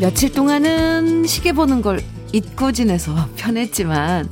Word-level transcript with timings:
며칠 0.00 0.32
동안은 0.32 1.24
시계 1.26 1.52
보는 1.52 1.82
걸 1.82 2.00
잊고 2.32 2.72
지내서 2.72 3.28
편했지만 3.36 4.28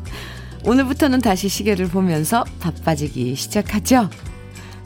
오늘부터는 0.64 1.20
다시 1.20 1.48
시계를 1.48 1.86
보면서 1.88 2.44
바빠지기 2.60 3.36
시작하죠. 3.36 4.10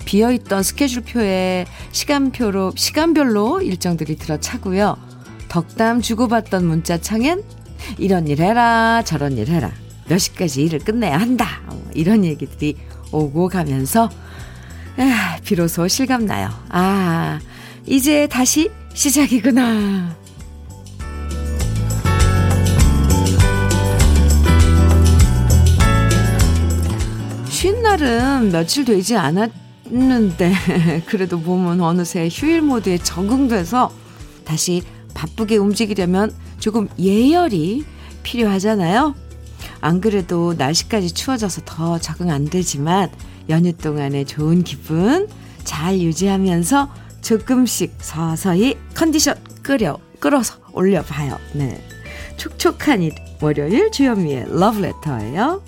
비어있던 0.06 0.62
스케줄표에 0.62 1.66
시간표로, 1.92 2.72
시간별로 2.76 3.60
일정들이 3.60 4.16
들어차고요. 4.16 4.96
덕담 5.48 6.00
주고받던 6.00 6.64
문자창엔 6.64 7.42
이런 7.98 8.26
일 8.26 8.40
해라, 8.40 9.02
저런 9.04 9.36
일 9.36 9.48
해라. 9.48 9.70
몇 10.08 10.18
시까지 10.18 10.62
일을 10.62 10.78
끝내야 10.78 11.18
한다. 11.18 11.60
이런 11.92 12.24
얘기들이 12.24 12.76
오고 13.12 13.48
가면서, 13.48 14.08
아, 14.96 15.38
비로소 15.44 15.86
실감나요. 15.88 16.48
아, 16.70 17.38
이제 17.84 18.26
다시 18.28 18.70
시작이구나. 18.94 20.16
쉰 27.48 27.82
날은 27.82 28.52
며칠 28.52 28.84
되지 28.84 29.16
않았 29.16 29.65
는데 29.90 30.52
그래도 31.06 31.38
몸은 31.38 31.80
어느새 31.80 32.28
휴일 32.30 32.62
모드에 32.62 32.98
적응돼서 32.98 33.92
다시 34.44 34.82
바쁘게 35.14 35.56
움직이려면 35.56 36.34
조금 36.58 36.88
예열이 36.98 37.84
필요하잖아요. 38.22 39.14
안 39.80 40.00
그래도 40.00 40.54
날씨까지 40.54 41.14
추워져서 41.14 41.62
더 41.64 41.98
적응 41.98 42.30
안 42.30 42.44
되지만 42.44 43.10
연휴 43.48 43.72
동안의 43.72 44.24
좋은 44.24 44.64
기분 44.64 45.28
잘 45.64 46.00
유지하면서 46.00 46.90
조금씩 47.22 47.94
서서히 47.98 48.76
컨디션 48.94 49.36
끌어 49.62 49.98
끌어서 50.20 50.56
올려봐요. 50.72 51.38
네. 51.54 51.82
촉촉한 52.36 53.02
일 53.02 53.12
월요일 53.40 53.90
주현미의 53.90 54.46
러브레터예요. 54.48 55.62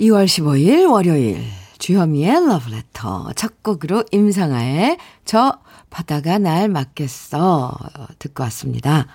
2월 0.00 0.26
15일 0.26 0.90
월요일 0.90 1.38
주현미의 1.86 2.48
러브레터 2.48 3.30
첫 3.36 3.62
곡으로 3.62 4.02
임상아의 4.10 4.98
저 5.24 5.60
바다가 5.88 6.36
날 6.36 6.68
맞겠어 6.68 7.78
듣고 8.18 8.42
왔습니다. 8.42 9.06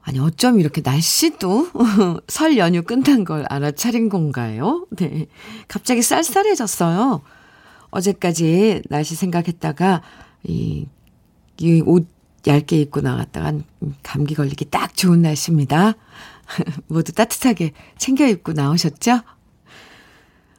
아니 0.00 0.18
어쩜 0.18 0.60
이렇게 0.60 0.80
날씨도 0.82 1.68
설 2.26 2.56
연휴 2.56 2.80
끝난 2.80 3.24
걸 3.24 3.44
알아차린 3.50 4.08
건가요? 4.08 4.86
네. 4.96 5.26
갑자기 5.68 6.00
쌀쌀해졌어요. 6.00 7.20
어제까지 7.90 8.80
날씨 8.88 9.14
생각했다가 9.14 10.00
이, 10.44 10.86
이 11.58 11.82
옷 11.84 12.08
얇게 12.46 12.80
입고 12.80 13.02
나갔다간 13.02 13.64
감기 14.02 14.34
걸리기 14.34 14.70
딱 14.70 14.94
좋은 14.94 15.20
날씨입니다. 15.20 15.94
모두 16.88 17.12
따뜻하게 17.12 17.72
챙겨 17.98 18.26
입고 18.26 18.52
나오셨죠? 18.54 19.20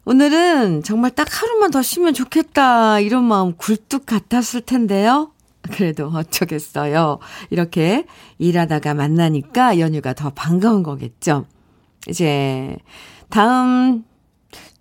오늘은 0.08 0.84
정말 0.84 1.10
딱 1.10 1.26
하루만 1.30 1.72
더 1.72 1.82
쉬면 1.82 2.14
좋겠다. 2.14 3.00
이런 3.00 3.24
마음 3.24 3.56
굴뚝 3.56 4.06
같았을 4.06 4.60
텐데요. 4.60 5.32
그래도 5.62 6.06
어쩌겠어요. 6.06 7.18
이렇게 7.50 8.06
일하다가 8.38 8.94
만나니까 8.94 9.80
연휴가 9.80 10.12
더 10.12 10.30
반가운 10.30 10.84
거겠죠. 10.84 11.44
이제 12.08 12.76
다음 13.30 14.04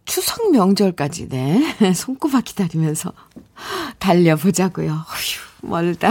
추석 0.05 0.51
명절까지 0.51 1.29
네. 1.29 1.75
손꼽아 1.95 2.41
기다리면서 2.41 3.11
달려보자고요. 3.97 4.91
어휴, 4.91 5.67
멀다. 5.67 6.09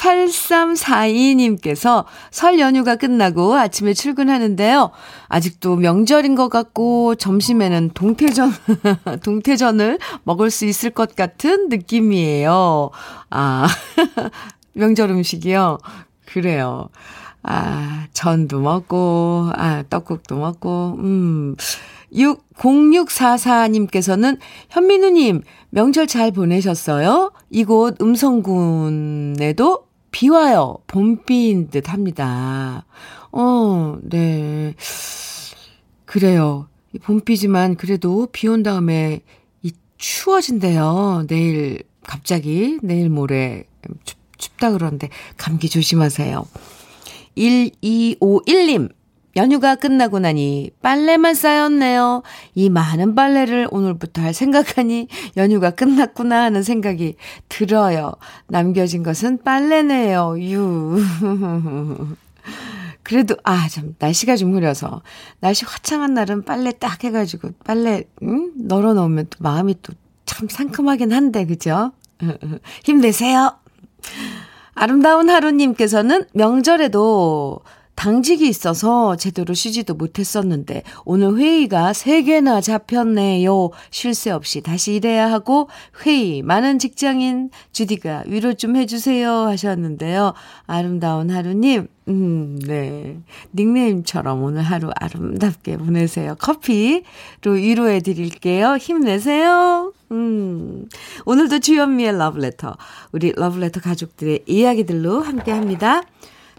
8342님께서 0.00 2.04
설 2.30 2.58
연휴가 2.58 2.96
끝나고 2.96 3.54
아침에 3.54 3.92
출근하는데요. 3.92 4.90
아직도 5.28 5.76
명절인 5.76 6.34
것 6.34 6.48
같고 6.48 7.16
점심에는 7.16 7.90
동태전, 7.94 8.50
동태전을 9.22 9.98
먹을 10.24 10.50
수 10.50 10.64
있을 10.64 10.90
것 10.90 11.14
같은 11.14 11.68
느낌이에요. 11.68 12.90
아, 13.30 13.68
명절 14.72 15.10
음식이요? 15.10 15.78
그래요. 16.24 16.88
아, 17.42 18.06
전도 18.12 18.60
먹고, 18.60 19.50
아, 19.54 19.82
떡국도 19.88 20.36
먹고, 20.36 20.96
음. 20.98 21.56
6, 22.12 22.54
0644님께서는 22.54 24.36
현민우님, 24.68 25.42
명절 25.70 26.08
잘 26.08 26.32
보내셨어요? 26.32 27.30
이곳 27.50 28.02
음성군에도 28.02 29.89
비 30.10 30.28
와요. 30.28 30.76
봄비인 30.86 31.70
듯 31.70 31.88
합니다. 31.92 32.84
어, 33.32 33.96
네. 34.02 34.74
그래요. 36.04 36.68
봄비지만 37.02 37.76
그래도 37.76 38.26
비 38.32 38.48
온 38.48 38.62
다음에 38.62 39.20
이 39.62 39.72
추워진대요. 39.98 41.26
내일 41.28 41.82
갑자기 42.02 42.78
내일 42.82 43.08
모레 43.10 43.64
춥, 44.04 44.18
춥다 44.36 44.72
그러는데 44.72 45.08
감기 45.36 45.68
조심하세요. 45.68 46.44
1251님 47.36 48.90
연휴가 49.36 49.74
끝나고 49.74 50.18
나니 50.18 50.70
빨래만 50.82 51.34
쌓였네요. 51.34 52.22
이 52.54 52.68
많은 52.68 53.14
빨래를 53.14 53.68
오늘부터 53.70 54.22
할 54.22 54.34
생각하니 54.34 55.08
연휴가 55.36 55.70
끝났구나 55.70 56.42
하는 56.42 56.62
생각이 56.62 57.16
들어요. 57.48 58.12
남겨진 58.48 59.02
것은 59.02 59.42
빨래네요. 59.42 60.36
유. 60.40 60.98
그래도, 63.02 63.34
아, 63.44 63.66
참, 63.68 63.96
날씨가 63.98 64.36
좀 64.36 64.54
흐려서. 64.54 65.02
날씨 65.40 65.64
화창한 65.64 66.14
날은 66.14 66.44
빨래 66.44 66.70
딱 66.70 67.02
해가지고, 67.02 67.50
빨래, 67.64 68.04
응? 68.22 68.52
널어 68.56 68.94
놓으면 68.94 69.26
또 69.30 69.38
마음이 69.40 69.76
또 69.82 69.94
참 70.30 70.48
상큼하긴 70.48 71.12
한데, 71.12 71.44
그죠? 71.44 71.90
힘내세요. 72.84 73.52
아름다운 74.74 75.28
하루님께서는 75.28 76.24
명절에도 76.32 77.60
당직이 78.00 78.48
있어서 78.48 79.14
제대로 79.16 79.52
쉬지도 79.52 79.92
못했었는데 79.92 80.84
오늘 81.04 81.36
회의가 81.36 81.92
3개나 81.92 82.62
잡혔네요. 82.62 83.72
쉴 83.90 84.14
새 84.14 84.30
없이 84.30 84.62
다시 84.62 84.94
일해야 84.94 85.30
하고 85.30 85.68
회의 86.06 86.40
많은 86.40 86.78
직장인 86.78 87.50
주디가 87.72 88.22
위로 88.26 88.54
좀 88.54 88.76
해주세요 88.76 89.30
하셨는데요. 89.30 90.32
아름다운 90.66 91.28
하루님 91.28 91.88
음, 92.08 92.58
네. 92.66 93.18
닉네임처럼 93.54 94.44
오늘 94.44 94.62
하루 94.62 94.90
아름답게 94.96 95.76
보내세요. 95.76 96.36
커피로 96.38 97.02
위로해 97.54 98.00
드릴게요. 98.00 98.78
힘내세요. 98.78 99.92
음. 100.10 100.88
오늘도 101.26 101.58
주현미의 101.58 102.16
러브레터. 102.16 102.78
우리 103.12 103.32
러브레터 103.36 103.80
가족들의 103.80 104.44
이야기들로 104.46 105.20
함께 105.20 105.52
합니다. 105.52 106.02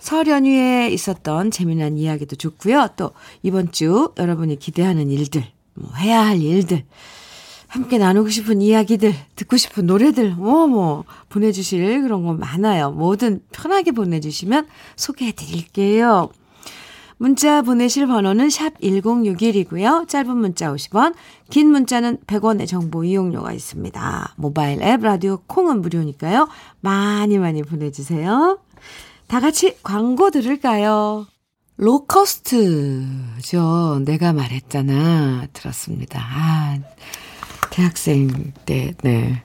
설 0.01 0.27
연휴에 0.27 0.89
있었던 0.89 1.51
재미난 1.51 1.95
이야기도 1.95 2.35
좋고요. 2.35 2.89
또 2.97 3.11
이번 3.43 3.71
주 3.71 4.11
여러분이 4.17 4.57
기대하는 4.57 5.11
일들, 5.11 5.45
뭐 5.75 5.93
해야 5.93 6.25
할 6.25 6.41
일들, 6.41 6.83
함께 7.67 7.99
나누고 7.99 8.29
싶은 8.29 8.61
이야기들, 8.63 9.13
듣고 9.35 9.57
싶은 9.57 9.85
노래들, 9.85 10.31
뭐, 10.31 10.65
뭐, 10.65 11.05
보내주실 11.29 12.01
그런 12.01 12.25
거 12.25 12.33
많아요. 12.33 12.91
뭐든 12.91 13.43
편하게 13.51 13.91
보내주시면 13.91 14.67
소개해 14.95 15.33
드릴게요. 15.33 16.29
문자 17.17 17.61
보내실 17.61 18.07
번호는 18.07 18.49
샵 18.49 18.79
1061이고요. 18.81 20.07
짧은 20.07 20.35
문자 20.35 20.73
50원, 20.73 21.13
긴 21.51 21.69
문자는 21.69 22.17
100원의 22.25 22.67
정보 22.67 23.03
이용료가 23.03 23.53
있습니다. 23.53 24.33
모바일 24.37 24.81
앱, 24.81 25.01
라디오 25.01 25.37
콩은 25.45 25.81
무료니까요. 25.81 26.47
많이 26.79 27.37
많이 27.37 27.61
보내주세요. 27.61 28.57
다 29.31 29.39
같이 29.39 29.77
광고 29.81 30.29
들을까요? 30.29 31.25
로커스트죠. 31.77 34.01
내가 34.03 34.33
말했잖아. 34.33 35.47
들었습니다. 35.53 36.19
아, 36.21 36.77
대학생 37.69 38.51
때, 38.65 38.93
네. 39.01 39.41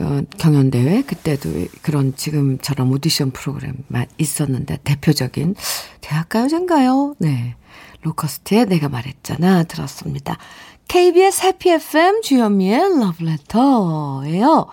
어, 0.00 0.22
경연대회? 0.36 1.02
그때도 1.02 1.48
그런 1.80 2.16
지금처럼 2.16 2.90
오디션 2.90 3.30
프로그램만 3.30 4.06
있었는데, 4.18 4.78
대표적인 4.82 5.54
대학가요제인가요? 6.00 7.14
네. 7.20 7.54
로커스트의 8.02 8.66
내가 8.66 8.88
말했잖아. 8.88 9.62
들었습니다. 9.62 10.38
KBS 10.88 11.46
해피 11.46 11.70
FM 11.70 12.22
주현미의 12.22 12.98
러브레터예요. 12.98 14.66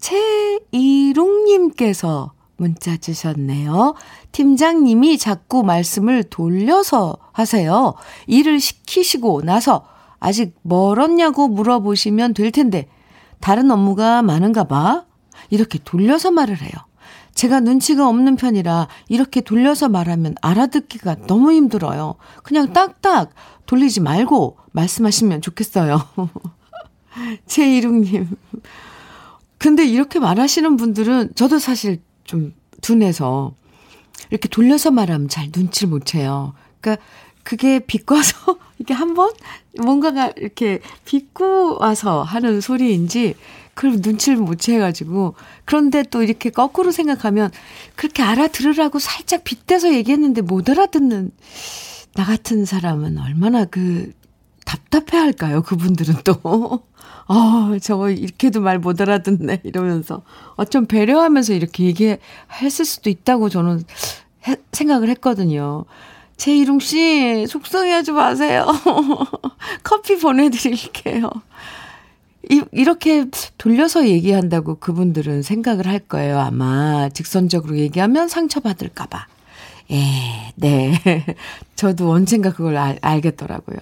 최이룽님께서 0.00 2.32
문자 2.56 2.96
주셨네요. 2.96 3.94
팀장님이 4.32 5.18
자꾸 5.18 5.62
말씀을 5.62 6.24
돌려서 6.24 7.16
하세요. 7.32 7.94
일을 8.26 8.60
시키시고 8.60 9.42
나서 9.42 9.86
아직 10.20 10.54
멀었냐고 10.62 11.48
물어보시면 11.48 12.34
될 12.34 12.50
텐데 12.50 12.88
다른 13.40 13.70
업무가 13.70 14.22
많은가 14.22 14.64
봐. 14.64 15.04
이렇게 15.50 15.78
돌려서 15.84 16.30
말을 16.30 16.62
해요. 16.62 16.72
제가 17.34 17.60
눈치가 17.60 18.08
없는 18.08 18.36
편이라 18.36 18.88
이렇게 19.08 19.40
돌려서 19.40 19.88
말하면 19.88 20.36
알아듣기가 20.40 21.26
너무 21.26 21.52
힘들어요. 21.52 22.14
그냥 22.42 22.72
딱딱 22.72 23.30
돌리지 23.66 24.00
말고 24.00 24.56
말씀하시면 24.72 25.42
좋겠어요. 25.42 26.00
최이룽님. 27.46 28.28
근데 29.58 29.84
이렇게 29.84 30.18
말하시는 30.18 30.76
분들은 30.76 31.32
저도 31.34 31.58
사실 31.58 32.02
좀 32.24 32.54
둔해서 32.80 33.54
이렇게 34.30 34.48
돌려서 34.48 34.90
말하면 34.90 35.28
잘 35.28 35.50
눈치를 35.54 35.90
못 35.90 36.04
채요. 36.04 36.54
그러니까 36.80 37.04
그게 37.42 37.78
비꼬아서 37.78 38.58
이게 38.78 38.94
한번 38.94 39.30
뭔가가 39.82 40.32
이렇게 40.36 40.80
비꼬 41.04 41.78
와서 41.78 42.22
하는 42.22 42.60
소리인지 42.60 43.34
그걸 43.74 43.98
눈치를 44.00 44.38
못 44.38 44.56
채가지고 44.56 45.34
그런데 45.64 46.02
또 46.04 46.22
이렇게 46.22 46.50
거꾸로 46.50 46.90
생각하면 46.90 47.50
그렇게 47.96 48.22
알아들으라고 48.22 48.98
살짝 48.98 49.44
빗대서 49.44 49.94
얘기했는데 49.94 50.42
못 50.42 50.68
알아듣는 50.70 51.30
나 52.14 52.24
같은 52.24 52.64
사람은 52.64 53.18
얼마나 53.18 53.64
그 53.64 54.12
답답해 54.64 55.20
할까요? 55.20 55.62
그분들은 55.62 56.16
또. 56.24 56.82
어, 57.26 57.78
저거 57.80 58.10
이렇게도 58.10 58.60
말 58.60 58.78
못 58.78 59.00
알아듣네. 59.00 59.60
이러면서. 59.64 60.22
어쩜 60.56 60.86
배려하면서 60.86 61.54
이렇게 61.54 61.84
얘기했을 61.84 62.84
수도 62.84 63.08
있다고 63.10 63.48
저는 63.48 63.82
해, 64.46 64.56
생각을 64.72 65.08
했거든요. 65.10 65.84
최이룽 66.36 66.80
씨, 66.80 67.46
속상해하지 67.48 68.12
마세요. 68.12 68.66
커피 69.84 70.16
보내드릴게요. 70.18 71.30
이, 72.50 72.62
이렇게 72.72 73.24
돌려서 73.56 74.06
얘기한다고 74.06 74.74
그분들은 74.74 75.42
생각을 75.42 75.86
할 75.86 75.98
거예요. 76.00 76.38
아마 76.40 77.08
직선적으로 77.08 77.78
얘기하면 77.78 78.28
상처받을까봐. 78.28 79.26
예, 79.92 80.02
네. 80.56 81.24
저도 81.76 82.10
언젠가 82.10 82.52
그걸 82.52 82.76
알, 82.76 82.98
알겠더라고요. 83.00 83.78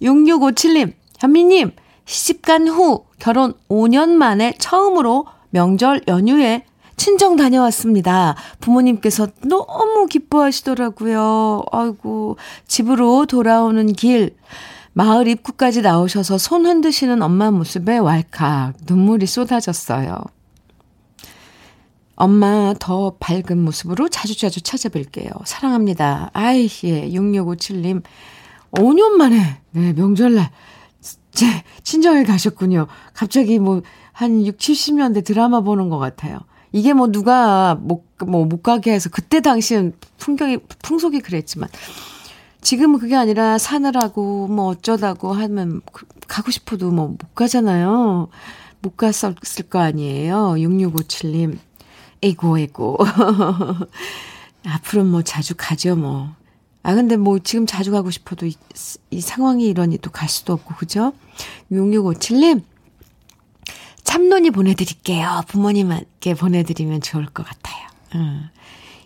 6657님, 0.00 0.92
현미님, 1.18 1.72
시집간 2.06 2.68
후 2.68 3.04
결혼 3.18 3.52
5년 3.68 4.10
만에 4.10 4.54
처음으로 4.58 5.26
명절 5.50 6.02
연휴에 6.08 6.64
친정 6.96 7.36
다녀왔습니다. 7.36 8.36
부모님께서 8.60 9.28
너무 9.44 10.06
기뻐하시더라고요. 10.06 11.64
아이고, 11.70 12.38
집으로 12.66 13.26
돌아오는 13.26 13.92
길, 13.92 14.34
마을 14.94 15.28
입구까지 15.28 15.82
나오셔서 15.82 16.38
손 16.38 16.64
흔드시는 16.64 17.20
엄마 17.20 17.50
모습에 17.50 17.98
왈칵 17.98 18.74
눈물이 18.86 19.26
쏟아졌어요. 19.26 20.16
엄마 22.14 22.72
더 22.78 23.14
밝은 23.20 23.58
모습으로 23.62 24.08
자주자주 24.08 24.62
찾아뵐게요. 24.62 25.42
사랑합니다. 25.44 26.30
아이, 26.32 26.62
예, 26.84 27.10
6657님. 27.10 28.02
5년 28.72 29.10
만에, 29.10 29.60
네, 29.72 29.92
명절날, 29.92 30.50
제, 31.36 31.46
친정에 31.84 32.24
가셨군요. 32.24 32.86
갑자기 33.12 33.58
뭐, 33.58 33.82
한 34.12 34.44
6, 34.44 34.56
70년대 34.56 35.24
드라마 35.24 35.60
보는 35.60 35.90
것 35.90 35.98
같아요. 35.98 36.40
이게 36.72 36.92
뭐 36.94 37.12
누가 37.12 37.76
못, 37.76 38.04
뭐, 38.26 38.46
못 38.46 38.62
가게 38.62 38.92
해서 38.92 39.10
그때 39.10 39.40
당시엔 39.40 39.92
풍경이, 40.18 40.58
풍속이 40.82 41.20
그랬지만, 41.20 41.68
지금은 42.62 42.98
그게 42.98 43.14
아니라 43.14 43.58
사느라고 43.58 44.48
뭐 44.48 44.66
어쩌다고 44.66 45.32
하면 45.32 45.82
그, 45.92 46.06
가고 46.26 46.50
싶어도 46.50 46.90
뭐 46.90 47.08
못 47.08 47.34
가잖아요. 47.34 48.28
못 48.80 48.96
갔을 48.96 49.34
거 49.68 49.80
아니에요. 49.80 50.54
6657님. 50.56 51.58
에고, 52.22 52.58
에고. 52.58 52.98
앞으로 54.66 55.04
뭐 55.04 55.22
자주 55.22 55.54
가죠, 55.56 55.96
뭐. 55.96 56.30
아, 56.86 56.94
근데 56.94 57.16
뭐 57.16 57.40
지금 57.40 57.66
자주 57.66 57.90
가고 57.90 58.12
싶어도 58.12 58.46
이, 58.46 58.54
이 59.10 59.20
상황이 59.20 59.66
이러니 59.66 59.98
또 59.98 60.10
갈 60.12 60.28
수도 60.28 60.52
없고, 60.52 60.76
그죠? 60.76 61.12
6657님, 61.72 62.62
참론이 64.04 64.52
보내드릴게요. 64.52 65.42
부모님께 65.48 66.34
보내드리면 66.34 67.00
좋을 67.00 67.26
것 67.26 67.44
같아요. 67.44 67.88
음. 68.14 68.50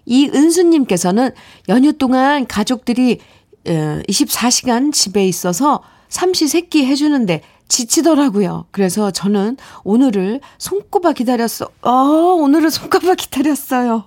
이은수님께서는 0.05 1.31
연휴 1.71 1.94
동안 1.94 2.47
가족들이 2.47 3.21
24시간 3.65 4.88
어, 4.88 4.93
집에 4.93 5.27
있어서 5.27 5.82
삼시세끼 6.11 6.85
해주는데 6.85 7.41
지치더라고요. 7.69 8.67
그래서 8.73 9.11
저는 9.11 9.56
오늘을 9.85 10.41
손꼽아 10.59 11.15
기다렸어. 11.15 11.71
어, 11.81 11.91
오늘은 11.91 12.69
손꼽아 12.69 13.15
기다렸어요. 13.15 14.05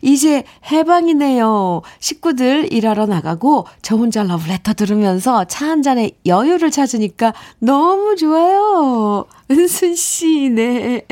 이제 0.00 0.44
해방이네요. 0.72 1.82
식구들 2.00 2.72
일하러 2.72 3.06
나가고 3.06 3.66
저 3.82 3.96
혼자 3.96 4.22
러브레터 4.22 4.72
들으면서 4.74 5.44
차 5.44 5.66
한 5.66 5.82
잔에 5.82 6.12
여유를 6.24 6.70
찾으니까 6.70 7.34
너무 7.58 8.14
좋아요. 8.16 9.26
은순 9.50 9.96
씨, 9.96 10.48
네. 10.48 11.02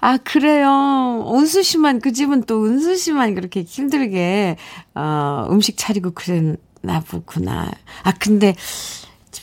아, 0.00 0.18
그래요. 0.18 1.32
은수 1.34 1.62
씨만, 1.62 2.00
그 2.00 2.12
집은 2.12 2.42
또 2.44 2.64
은수 2.66 2.96
씨만 2.96 3.34
그렇게 3.34 3.62
힘들게, 3.62 4.56
어, 4.94 5.46
음식 5.50 5.76
차리고 5.78 6.10
그랬나 6.12 7.00
보구나. 7.08 7.70
아, 8.02 8.12
근데, 8.12 8.54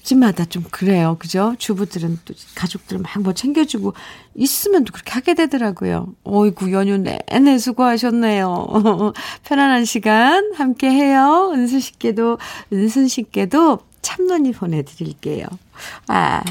집집마다 0.01 0.45
좀 0.45 0.63
그래요. 0.71 1.15
그죠? 1.19 1.55
주부들은 1.57 2.19
또 2.25 2.33
가족들 2.55 2.99
막뭐 2.99 3.33
챙겨주고 3.33 3.93
있으면 4.35 4.83
또 4.83 4.93
그렇게 4.93 5.11
하게 5.11 5.33
되더라고요. 5.33 6.13
어이구, 6.23 6.71
연휴 6.73 6.97
내내 6.97 7.57
수고하셨네요. 7.57 9.13
편안한 9.43 9.85
시간 9.85 10.53
함께 10.53 10.89
해요. 10.89 11.51
은수 11.53 11.79
씨께도, 11.79 12.37
은순 12.73 13.07
씨께도 13.07 13.79
참론이 14.01 14.51
보내드릴게요. 14.53 15.45
아, 16.07 16.43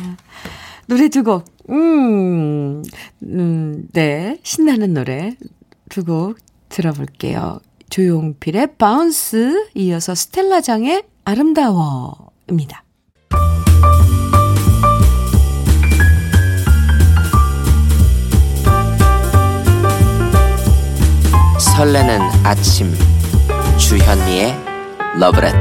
노래 0.87 1.09
두 1.09 1.23
곡. 1.25 1.45
음, 1.71 2.83
음, 3.23 3.89
네. 3.93 4.39
신나는 4.43 4.95
노래 4.95 5.37
두 5.89 6.05
곡 6.05 6.39
들어볼게요. 6.69 7.59
조용필의 7.91 8.77
바운스, 8.79 9.67
이어서 9.75 10.15
스텔라장의 10.15 11.03
아름다워입니다. 11.25 12.85
설레는 21.81 22.21
아침 22.45 22.93
주현미의 23.79 24.55
러브레터. 25.19 25.59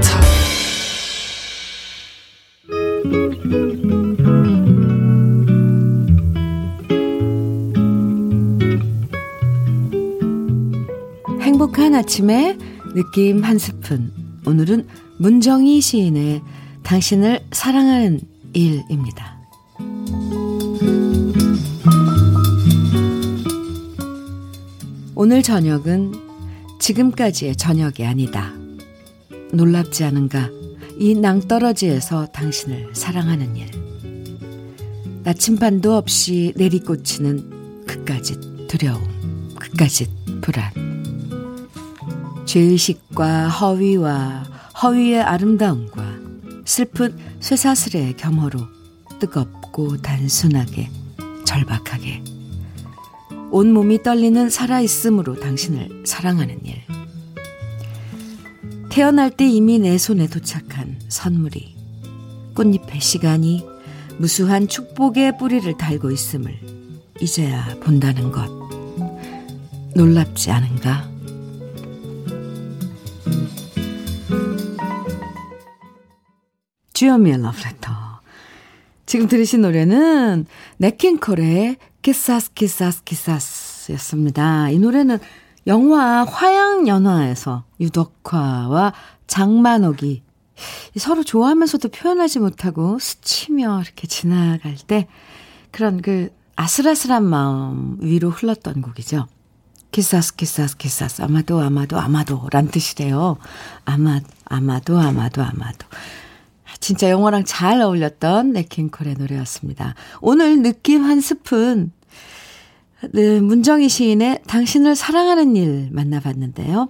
행복한 11.40 11.96
아침에 11.96 12.58
느낌 12.96 13.44
한 13.46 13.58
스푼. 13.58 14.12
오늘은 14.46 14.88
문정희 15.20 15.80
시인의 15.80 16.42
당신을 16.84 17.46
사랑하는 17.52 18.20
일입니다. 18.54 19.38
오늘 25.16 25.44
저녁은 25.44 26.14
지금까지의 26.80 27.56
저녁이 27.58 28.06
아니다. 28.06 28.54
놀랍지 29.52 30.04
않은가? 30.04 30.50
이 30.98 31.16
낭떠러지에서 31.16 32.28
당신을 32.28 32.92
사랑하는 32.94 33.56
일. 33.56 33.68
나침반도 35.24 35.96
없이 35.96 36.54
내리꽂히는 36.56 37.86
그까짓 37.86 38.68
두려움, 38.68 39.02
그까짓 39.60 40.10
불안. 40.42 40.72
죄의식과 42.46 43.50
허위와 43.50 44.44
허위의 44.82 45.22
아름다움과 45.22 46.19
슬픈 46.80 47.14
쇠사슬의 47.42 48.16
겸허로 48.16 48.58
뜨겁고 49.20 49.98
단순하게 49.98 50.90
절박하게 51.46 52.24
온몸이 53.52 54.02
떨리는 54.02 54.50
살아있음으로 54.50 55.42
당신을 55.42 56.04
사랑하는 56.06 56.66
일. 56.66 56.82
태어날 58.90 59.30
때 59.30 59.46
이미 59.46 59.78
내 59.78 59.98
손에 59.98 60.28
도착한 60.28 60.98
선물이 61.10 61.76
꽃잎의 62.56 63.02
시간이 63.02 63.66
무수한 64.18 64.70
축복의 64.70 65.38
뿌리를 65.38 65.78
달고 65.78 66.12
있음을 66.12 66.58
이제야 67.20 67.76
본다는 67.82 68.32
것. 68.32 68.50
놀랍지 69.96 70.50
않은가? 70.50 71.09
주현미의 77.00 77.42
러브레터. 77.42 77.94
지금 79.06 79.30
들으신 79.30 79.62
노래는 79.62 80.46
Nat 80.80 81.02
King 81.02 81.33
Cole의 81.33 81.78
Quizás 82.02 82.52
Quizás 82.52 83.06
Quizás 83.06 83.94
였습니다. 83.94 84.70
이 84.70 84.80
노래는 84.80 85.18
영화 85.68 86.26
화양연화에서 86.26 87.64
유덕화와 87.80 88.92
장만옥이 89.28 90.24
서로 90.98 91.24
좋아하면서도 91.24 91.88
표현하지 91.88 92.40
못하고 92.40 93.00
스치며 93.00 93.82
이렇게 93.82 94.06
지나갈 94.06 94.76
때 94.86 95.08
그런 95.72 96.02
그 96.02 96.36
아슬아슬한 96.58 97.24
마음 97.24 97.96
위로 98.02 98.30
흘렀던 98.30 98.82
곡이죠. 98.82 99.26
Quizás 99.92 100.36
Quizás 100.36 100.76
Quizás 100.76 101.22
아마도 101.22 101.62
아마도 101.62 101.98
아마도 101.98 102.46
란 102.52 102.68
뜻이래요. 102.68 103.38
아마 103.86 104.20
아마도 104.44 105.00
아마도 105.00 105.42
아마도. 105.42 105.88
진짜 106.80 107.10
영화랑 107.10 107.44
잘 107.46 107.82
어울렸던 107.82 108.54
네킹콜의 108.54 109.16
노래였습니다. 109.20 109.96
오늘 110.22 110.62
느낌 110.62 111.04
한 111.04 111.22
스푼 111.22 111.92
네, 113.12 113.40
문정희 113.40 113.88
시인의 113.88 114.42
당신을 114.48 114.96
사랑하는 114.96 115.56
일 115.56 115.90
만나봤는데요. 115.92 116.90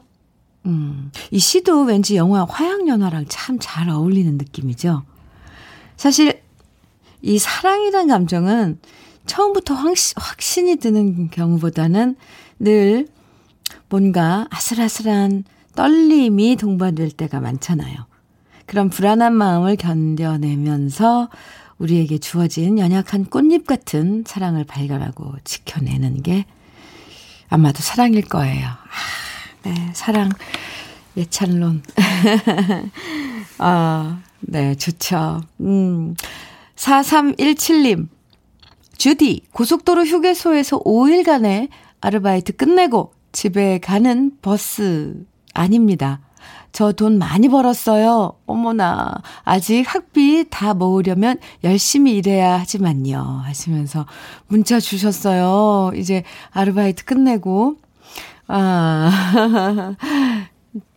음, 0.65 1.11
이 1.31 1.39
시도 1.39 1.83
왠지 1.83 2.15
영화 2.15 2.45
화양연화랑 2.45 3.25
참 3.29 3.59
잘 3.59 3.89
어울리는 3.89 4.37
느낌이죠. 4.37 5.03
사실 5.97 6.41
이 7.21 7.37
사랑이란 7.37 8.07
감정은 8.07 8.79
처음부터 9.25 9.75
확신, 9.75 10.15
확신이 10.17 10.75
드는 10.77 11.29
경우보다는 11.29 12.15
늘 12.59 13.07
뭔가 13.89 14.47
아슬아슬한 14.49 15.43
떨림이 15.75 16.55
동반될 16.55 17.11
때가 17.11 17.39
많잖아요. 17.39 18.08
그런 18.69 18.91
불안한 18.91 19.33
마음을 19.33 19.75
견뎌내면서 19.77 21.29
우리에게 21.79 22.19
주어진 22.19 22.77
연약한 22.77 23.25
꽃잎 23.25 23.65
같은 23.65 24.23
사랑을 24.27 24.63
발견하고 24.63 25.33
지켜내는 25.43 26.21
게 26.21 26.45
아마도 27.49 27.81
사랑일 27.81 28.21
거예요. 28.21 28.67
아, 28.67 29.63
네, 29.63 29.73
사랑, 29.93 30.29
예찬론. 31.17 31.81
아, 33.57 34.21
네, 34.41 34.75
좋죠. 34.75 35.41
음, 35.61 36.13
4317님. 36.75 38.07
주디, 38.99 39.47
고속도로 39.51 40.05
휴게소에서 40.05 40.83
5일간의 40.83 41.69
아르바이트 42.01 42.55
끝내고 42.55 43.13
집에 43.31 43.79
가는 43.79 44.31
버스 44.43 45.25
아닙니다. 45.55 46.19
저 46.71 46.91
돈 46.93 47.17
많이 47.17 47.47
벌었어요. 47.49 48.33
어머나. 48.45 49.13
아직 49.43 49.83
학비 49.87 50.45
다 50.49 50.73
모으려면 50.73 51.37
열심히 51.63 52.17
일해야 52.17 52.59
하지만요. 52.59 53.41
하시면서 53.43 54.05
문자 54.47 54.79
주셨어요. 54.79 55.91
이제 55.95 56.23
아르바이트 56.51 57.05
끝내고. 57.05 57.77
아, 58.47 59.95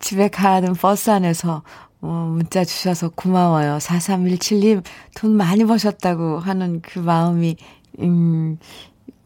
집에 0.00 0.28
가는 0.28 0.72
버스 0.74 1.10
안에서 1.10 1.62
어, 2.00 2.28
문자 2.32 2.64
주셔서 2.64 3.10
고마워요. 3.10 3.78
4317님, 3.78 4.82
돈 5.14 5.36
많이 5.36 5.64
버셨다고 5.64 6.40
하는 6.40 6.80
그 6.82 6.98
마음이, 6.98 7.56
음, 8.00 8.58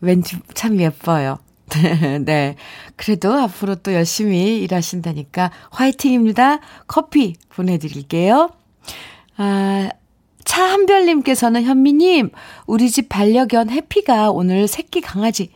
왠지 0.01 0.39
참 0.53 0.79
예뻐요. 0.79 1.39
네. 2.25 2.57
그래도 2.97 3.35
앞으로 3.35 3.77
또 3.77 3.93
열심히 3.93 4.59
일하신다니까 4.61 5.51
화이팅입니다. 5.71 6.61
커피 6.87 7.35
보내드릴게요. 7.51 8.51
아, 9.37 9.89
차한별님께서는 10.45 11.65
현미님, 11.65 12.31
우리 12.67 12.91
집 12.91 13.09
반려견 13.09 13.71
해피가 13.71 14.31
오늘 14.31 14.69
새끼 14.69 15.01
강아지 15.01 15.51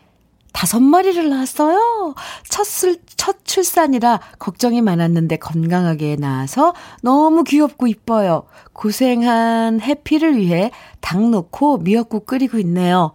다섯 0.52 0.80
마리를 0.80 1.28
낳았어요. 1.30 2.14
첫, 2.48 2.64
술, 2.64 2.98
첫 3.16 3.44
출산이라 3.44 4.20
걱정이 4.38 4.82
많았는데 4.82 5.36
건강하게 5.36 6.16
낳아서 6.16 6.74
너무 7.02 7.44
귀엽고 7.44 7.86
이뻐요. 7.86 8.44
고생한 8.72 9.80
해피를 9.80 10.36
위해 10.36 10.72
닭 11.00 11.22
넣고 11.30 11.78
미역국 11.78 12.26
끓이고 12.26 12.58
있네요. 12.58 13.12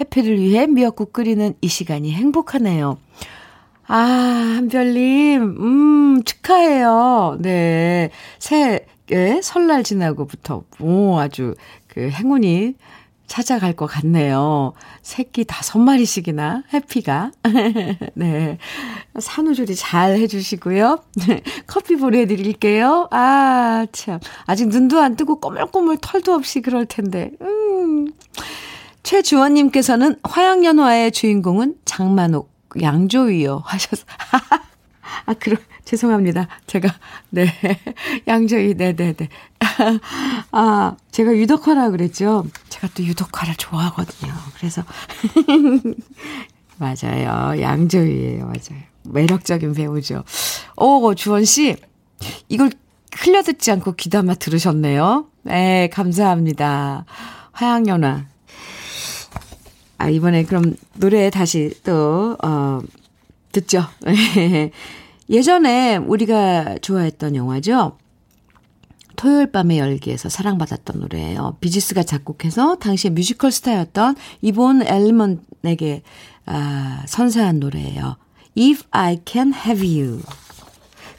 해피를 0.00 0.38
위해 0.38 0.66
미역국 0.66 1.12
끓이는 1.12 1.54
이 1.60 1.68
시간이 1.68 2.12
행복하네요. 2.12 2.98
아, 3.86 3.96
한별님, 3.96 5.42
음, 5.42 6.22
축하해요. 6.24 7.38
네. 7.40 8.10
새, 8.38 8.86
예, 9.10 9.40
설날 9.42 9.82
지나고부터, 9.82 10.64
오, 10.80 11.18
아주 11.18 11.54
그 11.86 12.10
행운이 12.10 12.74
찾아갈 13.26 13.74
것 13.74 13.86
같네요. 13.86 14.72
새끼 15.02 15.44
다섯 15.44 15.78
마리씩이나, 15.78 16.64
해피가. 16.72 17.30
네. 18.14 18.58
산후조리 19.18 19.74
잘 19.74 20.16
해주시고요. 20.16 20.98
네. 21.26 21.42
커피 21.66 21.96
보내드릴게요. 21.96 23.08
아, 23.10 23.86
참. 23.92 24.18
아직 24.46 24.68
눈도 24.68 24.98
안 25.00 25.16
뜨고 25.16 25.40
꼬물꼬물 25.40 25.98
털도 26.00 26.34
없이 26.34 26.60
그럴 26.60 26.86
텐데. 26.86 27.30
음. 27.40 28.08
최주원님께서는 29.08 30.16
화양연화의 30.22 31.12
주인공은 31.12 31.76
장만옥, 31.86 32.52
양조위요 32.82 33.62
하셔서. 33.64 34.04
아, 35.24 35.32
그럼, 35.32 35.56
죄송합니다. 35.86 36.46
제가, 36.66 36.94
네. 37.30 37.48
양조위, 38.28 38.74
네네네. 38.74 39.30
아, 40.52 40.94
제가 41.10 41.34
유독화라 41.34 41.88
그랬죠. 41.88 42.44
제가 42.68 42.88
또 42.94 43.02
유독화를 43.02 43.54
좋아하거든요. 43.56 44.30
그래서. 44.58 44.84
맞아요. 46.76 47.58
양조위예요 47.62 48.44
맞아요. 48.44 48.82
매력적인 49.04 49.72
배우죠. 49.72 50.24
오, 50.76 51.14
주원씨. 51.14 51.76
이걸 52.50 52.70
흘려듣지 53.16 53.70
않고 53.70 53.92
귀담아 53.92 54.34
들으셨네요. 54.34 55.28
네, 55.44 55.88
감사합니다. 55.88 57.06
화양연화. 57.52 58.37
아, 59.98 60.08
이번에 60.08 60.44
그럼 60.44 60.76
노래 60.94 61.28
다시 61.30 61.72
또, 61.84 62.36
어, 62.42 62.80
듣죠. 63.52 63.84
예전에 65.28 65.96
우리가 65.96 66.78
좋아했던 66.80 67.36
영화죠. 67.36 67.96
토요일 69.16 69.50
밤의 69.50 69.78
열기에서 69.78 70.28
사랑받았던 70.28 71.00
노래예요. 71.00 71.56
비지스가 71.60 72.04
작곡해서 72.04 72.76
당시에 72.76 73.10
뮤지컬 73.10 73.50
스타였던 73.50 74.14
이본 74.42 74.86
엘먼에게 74.86 76.02
아, 76.46 77.02
선사한 77.06 77.58
노래예요. 77.58 78.16
If 78.56 78.84
I 78.92 79.20
Can 79.26 79.52
Have 79.52 80.00
You. 80.00 80.22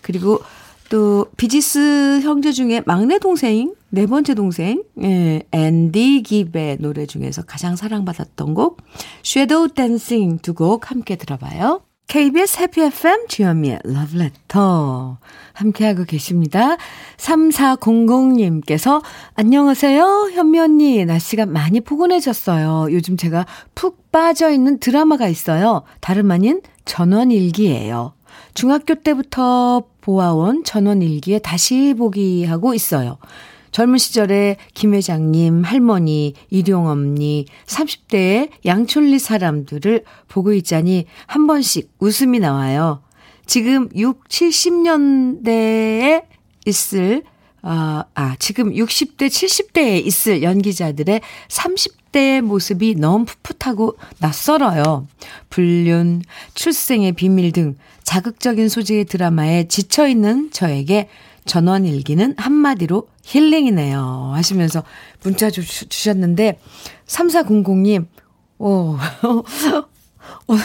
그리고 0.02 0.42
또 0.90 1.28
비지스 1.36 2.22
형제 2.24 2.52
중에 2.52 2.82
막내 2.86 3.20
동생, 3.20 3.76
네 3.92 4.06
번째 4.06 4.36
동생, 4.36 4.84
예, 5.02 5.42
앤디 5.52 6.22
깁의 6.24 6.78
노래 6.80 7.06
중에서 7.08 7.42
가장 7.42 7.76
사랑받았던 7.76 8.54
곡 8.54 8.82
Shadow 9.26 9.74
Dancing 9.74 10.42
두곡 10.42 10.92
함께 10.92 11.16
들어봐요. 11.16 11.82
KBS 12.08 12.60
해피 12.60 12.82
FM 12.82 13.28
주현미의 13.28 13.80
Love 13.86 14.20
Letter 14.20 15.18
함께하고 15.54 16.06
계십니다. 16.06 16.78
3400님께서 17.18 19.04
안녕하세요. 19.36 20.32
현미 20.34 20.60
언니 20.60 21.06
날씨가 21.06 21.46
많이 21.46 21.82
포근해졌어요. 21.82 22.88
요즘 22.92 23.16
제가 23.16 23.46
푹 23.76 24.12
빠져있는 24.12 24.80
드라마가 24.80 25.28
있어요. 25.28 25.84
다름 26.00 26.32
아닌 26.32 26.62
전원일기예요. 26.86 28.14
중학교 28.56 28.96
때부터 28.96 29.84
보아온 30.02 30.64
전원일기에 30.64 31.40
다시 31.40 31.94
보기 31.96 32.46
하고 32.46 32.74
있어요. 32.74 33.18
젊은 33.72 33.98
시절에 33.98 34.58
김 34.74 34.94
회장님, 34.94 35.64
할머니, 35.64 36.34
일용엄니, 36.50 37.46
30대의 37.66 38.50
양촌리 38.66 39.20
사람들을 39.20 40.04
보고 40.28 40.54
있자니 40.54 41.06
한 41.28 41.48
번씩 41.48 41.92
웃음이 42.00 42.40
나와요. 42.40 43.02
지금 43.46 43.90
6, 43.96 44.28
70년대에 44.28 46.24
있을, 46.66 47.24
아, 47.62 48.06
아, 48.14 48.36
지금 48.40 48.72
60대, 48.72 49.28
70대에 49.28 50.06
있을 50.06 50.44
연기자들의 50.44 51.22
30대의 51.48 52.42
모습이 52.42 52.96
너무 52.96 53.26
풋풋하고 53.26 53.98
낯설어요. 54.20 55.08
불륜, 55.50 56.22
출생의 56.54 57.14
비밀 57.14 57.52
등 57.52 57.76
자극적인 58.04 58.70
소재의 58.70 59.06
드라마에 59.06 59.68
지쳐있는 59.68 60.52
저에게 60.52 61.10
전원일기는 61.50 62.36
한마디로 62.38 63.08
힐링이네요. 63.24 64.32
하시면서 64.34 64.84
문자 65.24 65.50
주, 65.50 65.64
주셨는데, 65.66 66.60
3400님, 67.08 68.08
오, 68.60 68.96
어, 70.48 70.56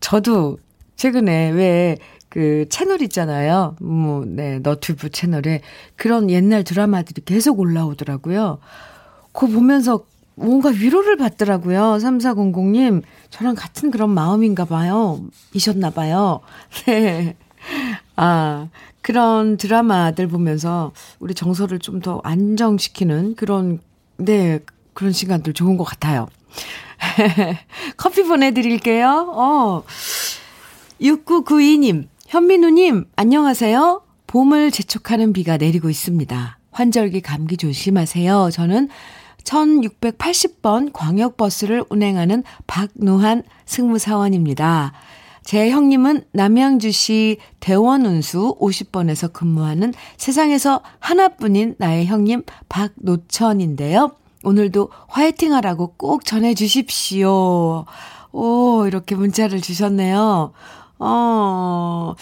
저도 0.00 0.58
최근에 0.96 1.50
왜 1.50 1.96
그 2.28 2.66
채널 2.68 3.02
있잖아요. 3.02 3.76
뭐, 3.80 4.24
네, 4.26 4.58
너튜브 4.58 5.10
채널에 5.10 5.62
그런 5.96 6.30
옛날 6.30 6.62
드라마들이 6.62 7.22
계속 7.24 7.58
올라오더라고요. 7.58 8.58
그거 9.32 9.46
보면서 9.52 10.04
뭔가 10.34 10.68
위로를 10.68 11.16
받더라고요. 11.16 11.98
3400님, 11.98 13.02
저랑 13.30 13.54
같은 13.54 13.90
그런 13.90 14.10
마음인가 14.10 14.66
봐요. 14.66 15.20
이셨나 15.54 15.90
봐요. 15.90 16.40
네. 16.86 17.34
아, 18.14 18.68
그런 19.08 19.56
드라마들 19.56 20.28
보면서 20.28 20.92
우리 21.18 21.32
정서를 21.32 21.78
좀 21.78 22.02
더 22.02 22.20
안정시키는 22.24 23.36
그런, 23.36 23.80
네, 24.18 24.60
그런 24.92 25.12
시간들 25.12 25.54
좋은 25.54 25.78
것 25.78 25.84
같아요. 25.84 26.28
커피 27.96 28.22
보내드릴게요. 28.22 29.32
어. 29.34 29.82
6992님, 31.00 32.06
현민우님, 32.26 33.06
안녕하세요. 33.16 34.02
봄을 34.26 34.70
재촉하는 34.70 35.32
비가 35.32 35.56
내리고 35.56 35.88
있습니다. 35.88 36.58
환절기 36.70 37.22
감기 37.22 37.56
조심하세요. 37.56 38.50
저는 38.52 38.90
1680번 39.42 40.90
광역버스를 40.92 41.84
운행하는 41.88 42.44
박노한 42.66 43.42
승무사원입니다. 43.64 44.92
제 45.48 45.70
형님은 45.70 46.24
남양주시 46.32 47.38
대원운수 47.60 48.58
50번에서 48.60 49.32
근무하는 49.32 49.94
세상에서 50.18 50.82
하나뿐인 50.98 51.76
나의 51.78 52.04
형님 52.04 52.42
박노천인데요. 52.68 54.10
오늘도 54.44 54.90
화이팅 55.08 55.54
하라고 55.54 55.94
꼭 55.96 56.26
전해 56.26 56.52
주십시오. 56.52 57.86
오, 58.30 58.86
이렇게 58.86 59.14
문자를 59.14 59.62
주셨네요. 59.62 60.52
어, 60.98 62.14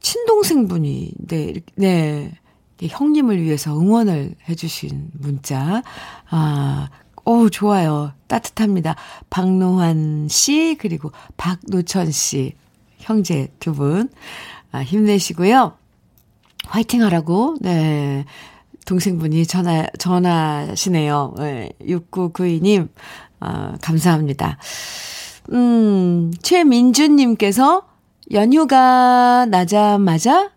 친동생분이, 0.00 1.12
네, 1.26 1.54
네. 1.74 2.34
형님을 2.82 3.42
위해서 3.42 3.80
응원을 3.80 4.34
해주신 4.46 5.12
문자. 5.14 5.82
아, 6.28 6.90
오, 7.28 7.50
좋아요. 7.50 8.12
따뜻합니다. 8.26 8.96
박노환 9.28 10.28
씨, 10.30 10.78
그리고 10.80 11.12
박노천 11.36 12.10
씨. 12.10 12.54
형제 12.96 13.48
두 13.60 13.74
분. 13.74 14.08
아, 14.72 14.78
힘내시고요. 14.78 15.74
화이팅 16.64 17.02
하라고, 17.02 17.58
네. 17.60 18.24
동생분이 18.86 19.44
전화, 19.44 19.86
전화시네요. 19.98 21.34
네. 21.36 21.68
6992님, 21.82 22.88
아, 23.40 23.76
감사합니다. 23.82 24.56
음, 25.52 26.32
최민주님께서 26.40 27.82
연휴가 28.32 29.44
나자마자 29.44 30.50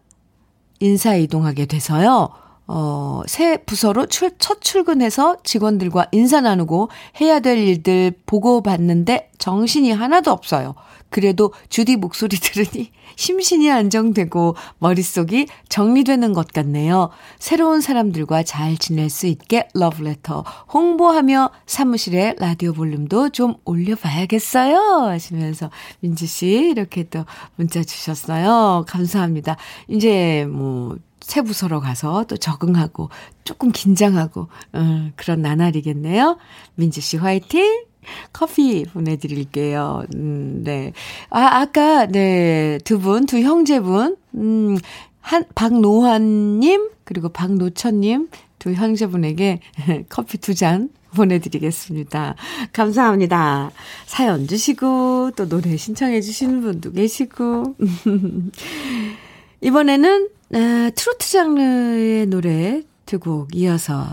인사 0.80 1.16
이동하게 1.16 1.66
돼서요. 1.66 2.30
어, 2.74 3.22
새 3.28 3.58
부서로 3.58 4.06
출, 4.06 4.32
첫 4.40 4.62
출근해서 4.62 5.36
직원들과 5.44 6.08
인사 6.14 6.40
나누고 6.40 6.88
해야 7.20 7.42
될 7.42 7.58
일들 7.58 8.14
보고 8.26 8.64
봤는데 8.64 9.30
정신이 9.40 9.92
하나도 9.92 10.32
없어요. 10.32 10.76
그래도 11.10 11.52
주디 11.68 11.98
목소리 11.98 12.38
들으니 12.40 12.92
심신이 13.18 13.70
안정되고 13.70 14.56
머릿속이 14.80 15.48
정리되는 15.68 16.32
것 16.32 16.48
같네요. 16.48 17.10
새로운 17.40 17.82
사람들과 17.82 18.44
잘 18.44 18.78
지낼 18.78 19.10
수 19.10 19.28
있게 19.28 19.68
러브레터 19.74 20.46
홍보하며 20.74 21.50
사무실에 21.66 22.36
라디오 22.40 22.72
볼륨도 22.72 23.32
좀 23.32 23.56
올려봐야겠어요. 23.66 24.78
하시면서 25.10 25.70
민지 26.00 26.26
씨 26.26 26.48
이렇게 26.48 27.04
또 27.04 27.26
문자 27.58 27.84
주셨어요. 27.84 28.86
감사합니다. 28.88 29.58
이제 29.90 30.48
뭐 30.50 30.96
새 31.22 31.42
부서로 31.42 31.80
가서 31.80 32.26
또 32.28 32.36
적응하고 32.38 33.10
조금 33.44 33.72
긴장하고 33.72 34.48
음, 34.76 35.14
그런 35.16 35.42
나날이겠네요. 35.42 36.38
민지 36.76 37.00
씨 37.02 37.18
화이팅! 37.18 37.86
커피 38.34 38.84
보내드릴게요. 38.86 40.04
음, 40.16 40.62
네. 40.64 40.92
아, 41.30 41.60
아까, 41.62 42.08
네, 42.08 42.80
두 42.84 43.00
분, 43.00 43.28
두 43.28 43.40
형제분, 43.40 44.18
음, 44.36 44.78
한, 45.20 45.46
박노환님, 45.54 46.90
그리고 47.04 47.30
박노천님, 47.30 48.30
두 48.58 48.74
형제분에게 48.74 49.60
커피 50.10 50.40
두 50.40 50.56
잔 50.56 50.90
보내드리겠습니다. 51.16 52.36
감사합니다. 52.74 53.70
사연 54.08 54.48
주시고, 54.48 55.32
또 55.36 55.48
노래 55.48 55.78
신청해 55.78 56.22
주시는 56.22 56.62
분도 56.62 56.92
계시고. 56.92 57.76
이번에는, 59.62 60.30
아, 60.54 60.90
트로트 60.96 61.30
장르의 61.32 62.26
노래 62.28 62.82
두 63.06 63.20
곡 63.20 63.56
이어서 63.56 64.06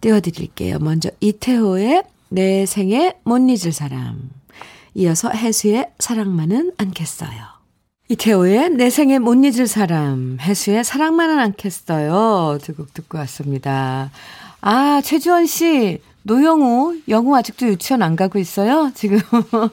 띄워드릴게요. 0.00 0.78
먼저 0.80 1.10
이태호의 1.20 2.02
내 2.28 2.66
생에 2.66 3.14
못 3.24 3.38
잊을 3.38 3.72
사람. 3.72 4.30
이어서 4.94 5.30
해수의 5.30 5.90
사랑만은 5.98 6.72
않겠어요. 6.78 7.30
이태호의 8.08 8.70
내 8.70 8.90
생에 8.90 9.18
못 9.18 9.34
잊을 9.34 9.66
사람, 9.66 10.38
해수의 10.40 10.84
사랑만은 10.84 11.38
않겠어요. 11.40 12.58
두 12.62 12.74
곡 12.74 12.94
듣고 12.94 13.18
왔습니다. 13.18 14.10
아, 14.60 15.00
최주원 15.04 15.46
씨, 15.46 16.00
노영우, 16.30 17.02
영우 17.08 17.36
아직도 17.36 17.68
유치원 17.68 18.02
안 18.02 18.16
가고 18.16 18.40
있어요? 18.40 18.90
지금. 18.96 19.18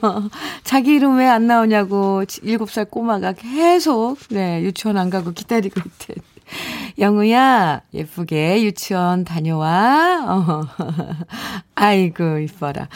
자기 0.62 0.94
이름 0.94 1.16
왜 1.18 1.26
안 1.26 1.48
나오냐고, 1.48 2.22
7살 2.24 2.90
꼬마가 2.90 3.32
계속, 3.32 4.18
네, 4.30 4.62
유치원 4.62 4.96
안 4.96 5.10
가고 5.10 5.32
기다리고 5.32 5.80
있대. 5.84 6.14
영우야, 7.00 7.80
예쁘게 7.92 8.62
유치원 8.62 9.24
다녀와. 9.24 10.26
어. 10.28 10.62
아이고, 11.74 12.38
이뻐라. 12.38 12.88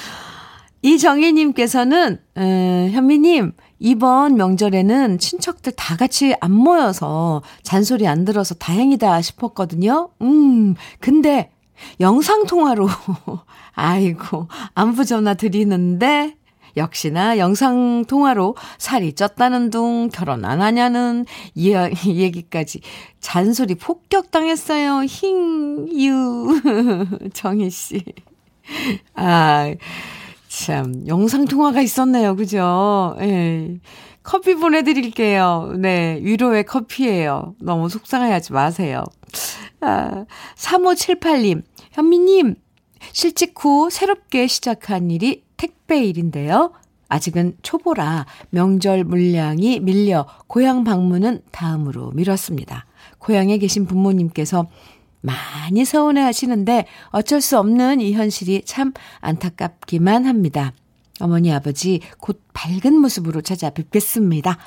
이정희님께서는, 0.82 2.20
에, 2.36 2.90
현미님, 2.92 3.54
이번 3.80 4.36
명절에는 4.36 5.18
친척들 5.18 5.72
다 5.72 5.96
같이 5.96 6.36
안 6.40 6.52
모여서 6.52 7.42
잔소리 7.64 8.06
안 8.06 8.24
들어서 8.24 8.54
다행이다 8.54 9.20
싶었거든요. 9.20 10.10
음, 10.22 10.76
근데 11.00 11.50
영상통화로, 12.00 12.88
아이고, 13.74 14.48
안부 14.74 15.04
전화 15.04 15.34
드리는데, 15.34 16.36
역시나 16.76 17.38
영상통화로 17.38 18.56
살이 18.78 19.12
쪘다는 19.12 19.70
둥, 19.70 20.08
결혼 20.12 20.44
안 20.44 20.60
하냐는 20.60 21.24
이, 21.54 21.74
이 22.06 22.20
얘기까지 22.20 22.80
잔소리 23.20 23.74
폭격당했어요. 23.74 25.04
힝, 25.06 25.88
유. 26.00 26.60
정희씨. 27.34 28.04
아, 29.14 29.74
참, 30.48 31.06
영상통화가 31.06 31.80
있었네요. 31.80 32.36
그죠? 32.36 33.16
예. 33.20 33.78
커피 34.22 34.54
보내드릴게요. 34.54 35.72
네, 35.78 36.18
위로의 36.22 36.64
커피예요. 36.64 37.54
너무 37.60 37.88
속상해하지 37.88 38.52
마세요. 38.52 39.04
아, 39.80 40.24
3578님, 40.56 41.62
현미님, 41.92 42.56
실직 43.12 43.54
후 43.56 43.90
새롭게 43.90 44.46
시작한 44.46 45.10
일이 45.10 45.44
택배 45.56 46.04
일인데요. 46.04 46.72
아직은 47.08 47.56
초보라 47.62 48.26
명절 48.50 49.04
물량이 49.04 49.80
밀려 49.80 50.26
고향 50.46 50.84
방문은 50.84 51.42
다음으로 51.50 52.10
미뤘습니다. 52.10 52.86
고향에 53.18 53.58
계신 53.58 53.86
부모님께서 53.86 54.66
많이 55.20 55.84
서운해 55.84 56.20
하시는데 56.20 56.86
어쩔 57.06 57.40
수 57.40 57.58
없는 57.58 58.00
이 58.00 58.12
현실이 58.12 58.62
참 58.64 58.92
안타깝기만 59.20 60.26
합니다. 60.26 60.72
어머니, 61.20 61.52
아버지, 61.52 62.00
곧 62.18 62.40
밝은 62.52 62.94
모습으로 62.94 63.40
찾아뵙겠습니다. 63.40 64.58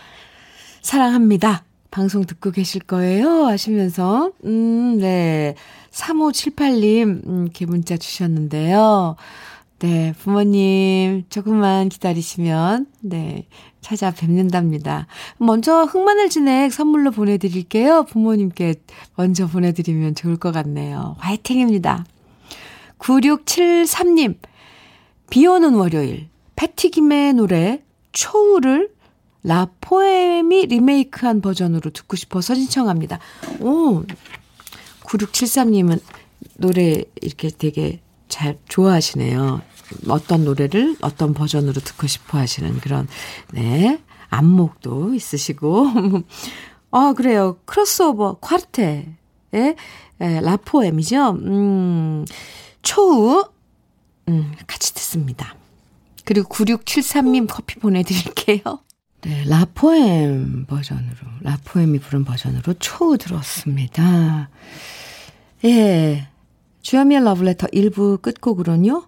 사랑합니다. 0.81 1.63
방송 1.91 2.25
듣고 2.25 2.51
계실 2.51 2.81
거예요? 2.81 3.45
하시면서, 3.45 4.31
음, 4.45 4.97
네. 4.97 5.55
3578님, 5.91 7.27
음, 7.27 7.43
이렇게 7.43 7.65
문자 7.65 7.97
주셨는데요. 7.97 9.17
네, 9.79 10.13
부모님, 10.19 11.25
조금만 11.29 11.89
기다리시면, 11.89 12.85
네, 13.01 13.45
찾아뵙는답니다. 13.81 15.07
먼저 15.37 15.83
흑마늘 15.83 16.29
진액 16.29 16.71
선물로 16.71 17.11
보내드릴게요. 17.11 18.03
부모님께 18.03 18.75
먼저 19.15 19.47
보내드리면 19.47 20.15
좋을 20.15 20.37
것 20.37 20.51
같네요. 20.51 21.15
화이팅입니다. 21.19 22.05
9673님, 22.99 24.37
비 25.29 25.47
오는 25.47 25.73
월요일, 25.73 26.29
패티김의 26.55 27.33
노래, 27.33 27.81
초우를 28.11 28.91
라포엠이 29.43 30.67
리메이크한 30.67 31.41
버전으로 31.41 31.91
듣고 31.91 32.15
싶어서 32.15 32.55
신청합니다. 32.55 33.19
오, 33.59 34.03
9673님은 35.03 36.01
노래 36.57 37.03
이렇게 37.21 37.49
되게 37.49 38.01
잘 38.27 38.57
좋아하시네요. 38.69 39.61
어떤 40.07 40.45
노래를 40.45 40.95
어떤 41.01 41.33
버전으로 41.33 41.73
듣고 41.81 42.07
싶어 42.07 42.37
하시는 42.37 42.79
그런, 42.79 43.07
네, 43.51 43.99
안목도 44.29 45.13
있으시고. 45.13 45.87
아, 46.91 47.13
그래요. 47.15 47.57
크로스오버 47.65 48.35
콰르테의 48.39 49.05
에, 49.53 49.75
라포엠이죠. 50.19 51.31
음, 51.31 52.25
초우, 52.81 53.43
음, 54.29 54.53
같이 54.67 54.93
듣습니다. 54.93 55.55
그리고 56.25 56.47
9673님 56.49 57.47
커피 57.49 57.79
보내드릴게요. 57.79 58.61
네, 59.21 59.43
라포엠 59.45 60.65
버전으로, 60.65 61.15
라포엠이 61.41 61.99
부른 61.99 62.25
버전으로 62.25 62.73
초우 62.79 63.17
들었습니다. 63.17 64.49
예. 65.63 66.27
주현미의 66.81 67.23
러브레터 67.23 67.67
1부 67.67 68.21
끝곡으로는요. 68.21 69.07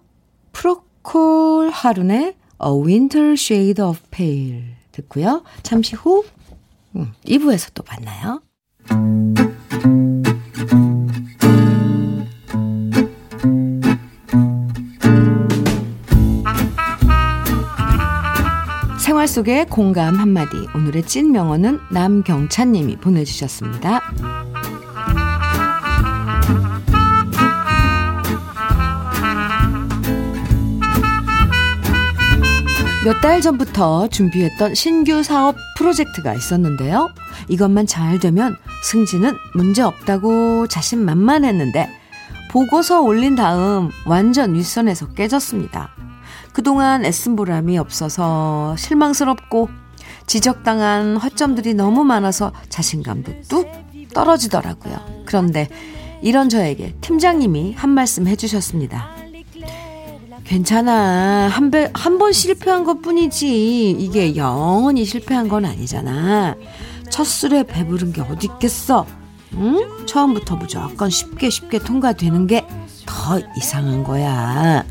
프로콜 0.52 1.70
하룬의 1.70 2.36
A 2.64 2.70
Winter 2.70 3.32
Shade 3.32 3.84
of 3.84 4.00
Pale 4.10 4.62
듣고요. 4.92 5.42
잠시 5.64 5.96
후 5.96 6.24
2부에서 6.94 7.68
음, 7.68 7.74
또 7.74 7.82
만나요. 7.88 8.40
속의 19.34 19.66
공감 19.66 20.14
한마디. 20.14 20.68
오늘의 20.76 21.02
찐 21.08 21.32
명언은 21.32 21.80
남경찬님이 21.90 22.98
보내주셨습니다. 22.98 24.00
몇 33.04 33.20
달 33.20 33.40
전부터 33.40 34.06
준비했던 34.06 34.76
신규 34.76 35.24
사업 35.24 35.56
프로젝트가 35.76 36.32
있었는데요. 36.34 37.08
이것만 37.48 37.88
잘 37.88 38.20
되면 38.20 38.54
승진은 38.84 39.32
문제 39.54 39.82
없다고 39.82 40.68
자신만만했는데 40.68 41.90
보고서 42.52 43.02
올린 43.02 43.34
다음 43.34 43.90
완전 44.06 44.54
윗선에서 44.54 45.08
깨졌습니다. 45.14 45.93
그동안 46.64 47.04
애쓴 47.04 47.36
보람이 47.36 47.76
없어서 47.78 48.74
실망스럽고 48.78 49.68
지적당한 50.26 51.16
허점들이 51.18 51.74
너무 51.74 52.04
많아서 52.04 52.52
자신감도 52.70 53.32
뚝 53.48 53.68
떨어지더라고요. 54.14 54.96
그런데 55.26 55.68
이런 56.22 56.48
저에게 56.48 56.94
팀장님이 57.02 57.74
한 57.74 57.90
말씀 57.90 58.26
해주셨습니다. 58.26 59.10
괜찮아. 60.44 61.48
한, 61.48 61.70
배, 61.70 61.90
한 61.94 62.18
번 62.18 62.32
실패한 62.32 62.84
것 62.84 63.02
뿐이지. 63.02 63.90
이게 63.90 64.36
영원히 64.36 65.04
실패한 65.04 65.48
건 65.48 65.64
아니잖아. 65.64 66.54
첫 67.10 67.24
술에 67.24 67.64
배부른 67.64 68.12
게 68.12 68.20
어디 68.20 68.46
있겠어. 68.46 69.06
응? 69.54 70.06
처음부터 70.06 70.56
무조건 70.56 71.10
쉽게 71.10 71.50
쉽게 71.50 71.78
통과되는 71.80 72.46
게 72.46 72.66
더 73.06 73.38
이상한 73.56 74.02
거야. 74.02 74.84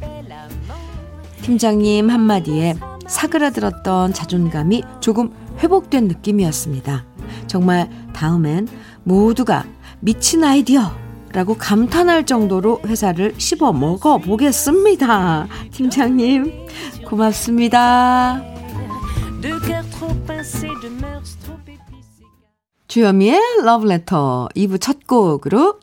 팀장님 1.44 2.10
한마디에 2.10 2.76
사그라들었던 3.06 4.14
자존감이 4.14 4.82
조금 5.02 5.30
회복된 5.60 6.08
느낌이었습니다. 6.08 7.06
정말 7.48 7.90
다음엔 8.14 8.70
모두가 9.04 9.66
미친 10.00 10.46
아이디어 10.46 10.92
라고 11.34 11.56
감탄할 11.56 12.26
정도로 12.26 12.80
회사를 12.86 13.34
씹어 13.38 13.74
먹어 13.74 14.20
보겠습니다. 14.20 15.48
팀장님, 15.72 16.68
고맙습니다. 17.06 18.42
주여미의 22.88 23.40
러브레터 23.64 24.48
2부 24.56 24.80
첫 24.80 25.06
곡으로 25.08 25.80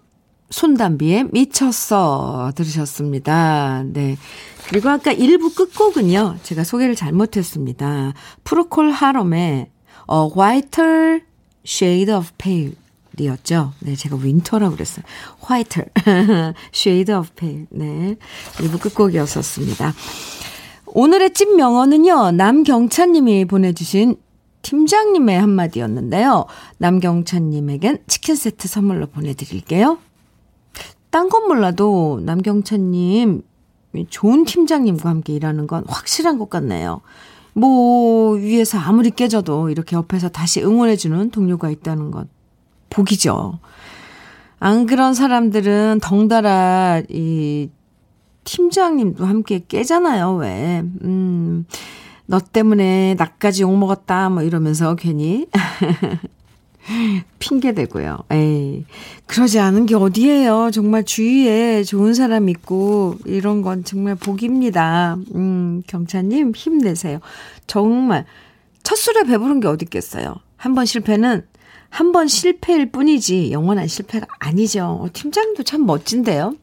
손담비의 0.51 1.29
미쳤어 1.33 2.53
들으셨습니다. 2.55 3.85
네. 3.87 4.17
그리고 4.69 4.89
아까 4.91 5.15
1부 5.15 5.55
끝곡은요. 5.55 6.37
제가 6.43 6.65
소개를 6.65 6.95
잘못했습니다. 6.95 8.13
Procol 8.45 8.91
Harum의 8.91 9.69
A 10.13 10.31
Whiter 10.37 11.21
Shade 11.65 12.15
of 12.15 12.31
Pale 12.39 12.75
이었죠. 13.19 13.73
네, 13.81 13.95
제가 13.95 14.17
Winter라고 14.17 14.75
그랬어요. 14.75 15.05
Whiter, 15.41 15.85
shade 16.75 17.15
of 17.15 17.31
pale. 17.37 17.67
네, 17.71 18.17
1부 18.57 18.81
끝곡이었었습니다. 18.81 19.95
오늘의 20.87 21.35
찐 21.35 21.57
명언은요, 21.57 22.33
남경찬님이 22.33 23.45
보내주신 23.45 24.17
팀장님의 24.63 25.39
한마디였는데요. 25.41 26.47
남경찬님에겐 26.79 27.99
치킨 28.07 28.35
세트 28.35 28.69
선물로 28.69 29.07
보내드릴게요. 29.07 29.99
딴 31.11 31.29
건 31.29 31.49
몰라도 31.49 32.21
남경찬님, 32.25 33.43
좋은 34.09 34.45
팀장님과 34.45 35.09
함께 35.09 35.33
일하는 35.33 35.67
건 35.67 35.85
확실한 35.89 36.39
것 36.39 36.49
같네요. 36.51 37.01
뭐, 37.53 38.35
위에서 38.35 38.79
아무리 38.79 39.11
깨져도 39.11 39.71
이렇게 39.71 39.97
옆에서 39.97 40.29
다시 40.29 40.63
응원해주는 40.63 41.31
동료가 41.31 41.71
있다는 41.71 42.11
것. 42.11 42.29
복이죠. 42.91 43.59
안 44.61 44.87
그런 44.87 45.15
사람들은 45.15 46.01
덩달아 46.03 47.03
이 47.09 47.71
팀장님도 48.45 49.25
함께 49.25 49.65
깨잖아요, 49.67 50.35
왜. 50.37 50.83
음, 51.03 51.67
너 52.27 52.39
때문에 52.39 53.15
나까지 53.19 53.63
욕 53.63 53.77
먹었다, 53.77 54.29
뭐 54.29 54.43
이러면서 54.43 54.95
괜히. 54.95 55.49
핑계대고요. 57.39 58.19
에이, 58.31 58.85
그러지 59.27 59.59
않은 59.59 59.87
게 59.87 59.95
어디예요. 59.95 60.71
정말 60.73 61.05
주위에 61.05 61.83
좋은 61.85 62.15
사람 62.15 62.49
있고, 62.49 63.17
이런 63.27 63.63
건 63.63 63.85
정말 63.85 64.15
복입니다. 64.15 65.17
음, 65.35 65.83
경차님, 65.87 66.53
힘내세요. 66.55 67.21
정말, 67.67 68.27
첫 68.83 68.97
술에 68.97 69.25
배부른 69.25 69.61
게 69.61 69.69
어디 69.69 69.85
있겠어요. 69.85 70.37
한 70.57 70.75
번 70.75 70.85
실패는 70.87 71.47
한 71.89 72.13
번 72.13 72.29
실패일 72.29 72.93
뿐이지 72.93 73.51
영원한 73.51 73.89
실패가 73.89 74.27
아니죠. 74.39 75.09
팀장도 75.13 75.65
참 75.65 75.87
멋진데요. 75.87 76.55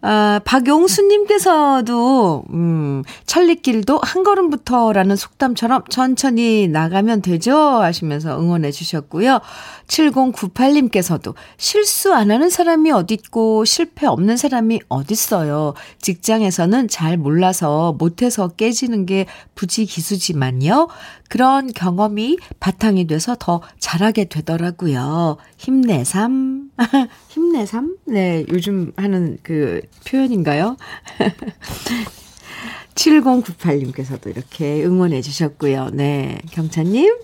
아, 0.00 0.40
박용수님께서도, 0.44 2.44
음, 2.50 3.02
천리길도 3.26 3.98
한 4.00 4.22
걸음부터라는 4.22 5.16
속담처럼 5.16 5.82
천천히 5.90 6.68
나가면 6.68 7.20
되죠? 7.20 7.56
하시면서 7.56 8.38
응원해 8.38 8.70
주셨고요. 8.70 9.40
7098님께서도 9.88 11.34
실수 11.56 12.14
안 12.14 12.30
하는 12.30 12.48
사람이 12.48 12.92
어딨고 12.92 13.64
실패 13.64 14.06
없는 14.06 14.36
사람이 14.36 14.80
어딨어요. 14.88 15.74
직장에서는 16.00 16.86
잘 16.86 17.16
몰라서 17.16 17.96
못해서 17.98 18.48
깨지는 18.48 19.04
게 19.04 19.26
부지기수지만요. 19.56 20.88
그런 21.28 21.72
경험이 21.72 22.38
바탕이 22.60 23.08
돼서 23.08 23.34
더 23.38 23.62
잘하게 23.80 24.26
되더라고요. 24.26 25.38
힘내삼. 25.56 26.67
힘내삼? 27.28 27.96
네, 28.06 28.44
요즘 28.48 28.92
하는 28.96 29.38
그 29.42 29.80
표현인가요? 30.06 30.76
7098님께서도 32.94 34.28
이렇게 34.28 34.84
응원해 34.84 35.20
주셨고요. 35.22 35.90
네, 35.92 36.40
경찬님, 36.50 37.16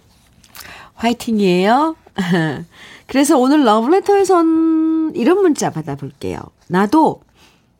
화이팅이에요. 0.94 1.96
그래서 3.06 3.38
오늘 3.38 3.64
러브레터에선 3.64 5.12
이런 5.16 5.40
문자 5.42 5.70
받아볼게요. 5.70 6.38
나도 6.68 7.22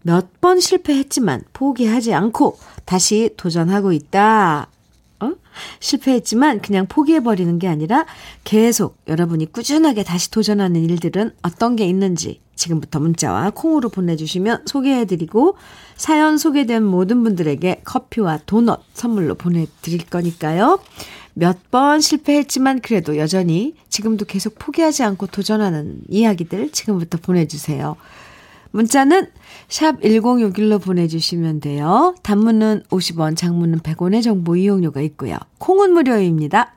몇 0.02 0.28
번 0.40 0.60
실패했지만 0.60 1.42
포기하지 1.54 2.12
않고 2.12 2.58
다시 2.84 3.30
도전하고 3.38 3.92
있다. 3.92 4.68
어? 5.54 5.76
실패했지만 5.80 6.60
그냥 6.60 6.86
포기해버리는 6.86 7.58
게 7.58 7.68
아니라 7.68 8.06
계속 8.44 8.96
여러분이 9.08 9.52
꾸준하게 9.52 10.04
다시 10.04 10.30
도전하는 10.30 10.84
일들은 10.84 11.32
어떤 11.42 11.76
게 11.76 11.86
있는지 11.86 12.40
지금부터 12.54 13.00
문자와 13.00 13.50
콩으로 13.50 13.88
보내주시면 13.88 14.64
소개해드리고 14.66 15.56
사연 15.96 16.38
소개된 16.38 16.84
모든 16.84 17.22
분들에게 17.22 17.82
커피와 17.84 18.40
도넛 18.46 18.82
선물로 18.94 19.34
보내드릴 19.34 20.06
거니까요. 20.06 20.78
몇 21.34 21.58
번 21.70 22.00
실패했지만 22.00 22.80
그래도 22.80 23.16
여전히 23.16 23.74
지금도 23.88 24.24
계속 24.24 24.56
포기하지 24.58 25.02
않고 25.02 25.26
도전하는 25.26 25.98
이야기들 26.08 26.70
지금부터 26.70 27.18
보내주세요. 27.18 27.96
문자는 28.74 29.28
샵 29.68 30.00
1061로 30.00 30.82
보내주시면 30.82 31.60
돼요. 31.60 32.16
단문은 32.24 32.82
50원, 32.90 33.36
장문은 33.36 33.78
100원의 33.78 34.20
정보 34.20 34.56
이용료가 34.56 35.00
있고요. 35.02 35.38
콩은 35.58 35.92
무료입니다. 35.92 36.74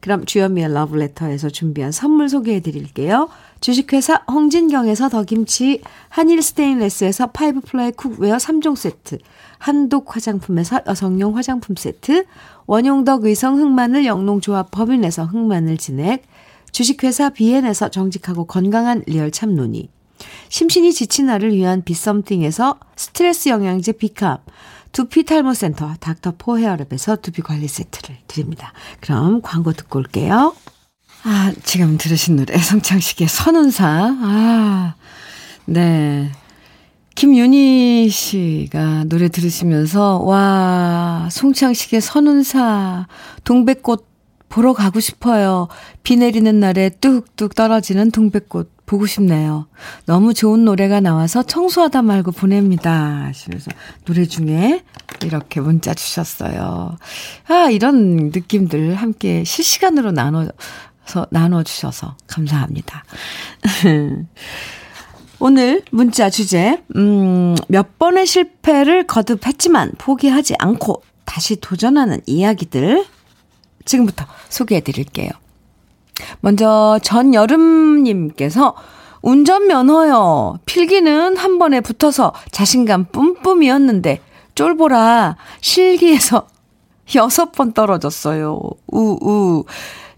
그럼 0.00 0.26
주현미의 0.26 0.74
러브레터에서 0.74 1.48
준비한 1.48 1.90
선물 1.90 2.28
소개해 2.28 2.60
드릴게요. 2.60 3.30
주식회사 3.62 4.24
홍진경에서 4.30 5.08
더김치, 5.08 5.80
한일 6.10 6.42
스테인레스에서 6.42 7.28
five-ply 7.28 7.92
cookware 7.92 8.36
3종 8.36 8.76
세트, 8.76 9.16
한독 9.56 10.14
화장품에서 10.14 10.82
여성용 10.86 11.34
화장품 11.34 11.76
세트, 11.76 12.26
원용덕 12.66 13.24
의성 13.24 13.58
흑마늘 13.58 14.04
영농조합 14.04 14.70
법인에서 14.70 15.24
흑마늘 15.24 15.78
진액, 15.78 16.24
주식회사 16.72 17.30
비엔에서 17.30 17.88
정직하고 17.88 18.44
건강한 18.44 19.02
리얼 19.06 19.30
참노니, 19.30 19.88
심신이 20.48 20.92
지친 20.92 21.26
나를 21.26 21.54
위한 21.54 21.82
비썸띵에서 21.82 22.78
스트레스 22.96 23.48
영양제 23.48 23.92
비캅, 23.92 24.40
두피 24.92 25.24
탈모 25.24 25.54
센터 25.54 25.94
닥터 26.00 26.34
포 26.38 26.54
헤어랩에서 26.54 27.20
두피 27.20 27.42
관리 27.42 27.68
세트를 27.68 28.16
드립니다. 28.26 28.72
그럼 29.00 29.42
광고 29.42 29.72
듣고 29.72 29.98
올게요. 29.98 30.54
아, 31.24 31.52
지금 31.64 31.98
들으신 31.98 32.36
노래 32.36 32.56
송창식의 32.56 33.28
선운사. 33.28 33.84
아, 33.86 34.94
네. 35.64 36.30
김윤희 37.16 38.08
씨가 38.10 39.04
노래 39.04 39.28
들으시면서 39.28 40.18
와, 40.18 41.28
송창식의 41.30 42.00
선운사 42.00 43.08
동백꽃 43.44 44.06
보러 44.48 44.72
가고 44.72 45.00
싶어요. 45.00 45.68
비 46.02 46.16
내리는 46.16 46.60
날에 46.60 46.90
뚝뚝 46.90 47.54
떨어지는 47.54 48.10
동백꽃 48.10 48.75
보고 48.86 49.04
싶네요. 49.06 49.66
너무 50.06 50.32
좋은 50.32 50.64
노래가 50.64 51.00
나와서 51.00 51.42
청소하다 51.42 52.02
말고 52.02 52.32
보냅니다. 52.32 53.24
하시면서 53.26 53.70
노래 54.04 54.24
중에 54.24 54.82
이렇게 55.24 55.60
문자 55.60 55.92
주셨어요. 55.92 56.96
아, 57.48 57.68
이런 57.70 58.30
느낌들 58.32 58.94
함께 58.94 59.44
실시간으로 59.44 60.12
나눠 60.12 60.48
서, 61.04 61.26
나눠주셔서 61.30 62.16
감사합니다. 62.26 63.04
오늘 65.38 65.82
문자 65.90 66.30
주제, 66.30 66.82
음, 66.96 67.54
몇 67.68 67.98
번의 67.98 68.26
실패를 68.26 69.06
거듭했지만 69.06 69.92
포기하지 69.98 70.54
않고 70.58 71.02
다시 71.24 71.56
도전하는 71.56 72.20
이야기들 72.26 73.04
지금부터 73.84 74.26
소개해 74.48 74.80
드릴게요. 74.80 75.30
먼저 76.40 76.98
전여름님께서 77.02 78.74
운전면허요. 79.22 80.60
필기는 80.66 81.36
한 81.36 81.58
번에 81.58 81.80
붙어서 81.80 82.32
자신감 82.52 83.06
뿜뿜이었는데 83.10 84.20
쫄보라 84.54 85.36
실기에서 85.60 86.46
여섯 87.14 87.52
번 87.52 87.72
떨어졌어요. 87.72 88.60
우우 88.86 89.64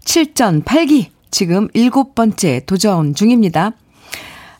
7전 0.05 0.63
8기 0.63 1.07
지금 1.31 1.67
일곱 1.73 2.15
번째 2.15 2.61
도전 2.65 3.13
중입니다. 3.13 3.73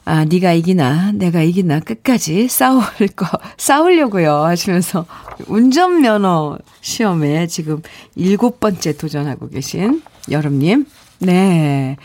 아, 0.05 0.25
네가 0.25 0.53
이기나 0.53 1.11
내가 1.11 1.43
이기나 1.43 1.79
끝까지 1.81 2.47
싸울 2.47 2.81
거 3.15 3.27
싸우려고요 3.57 4.43
하시면서 4.43 5.05
운전면허 5.47 6.57
시험에 6.81 7.45
지금 7.45 7.83
일곱 8.15 8.59
번째 8.59 8.97
도전하고 8.97 9.49
계신 9.49 10.01
여름님 10.31 10.87
네. 11.19 11.97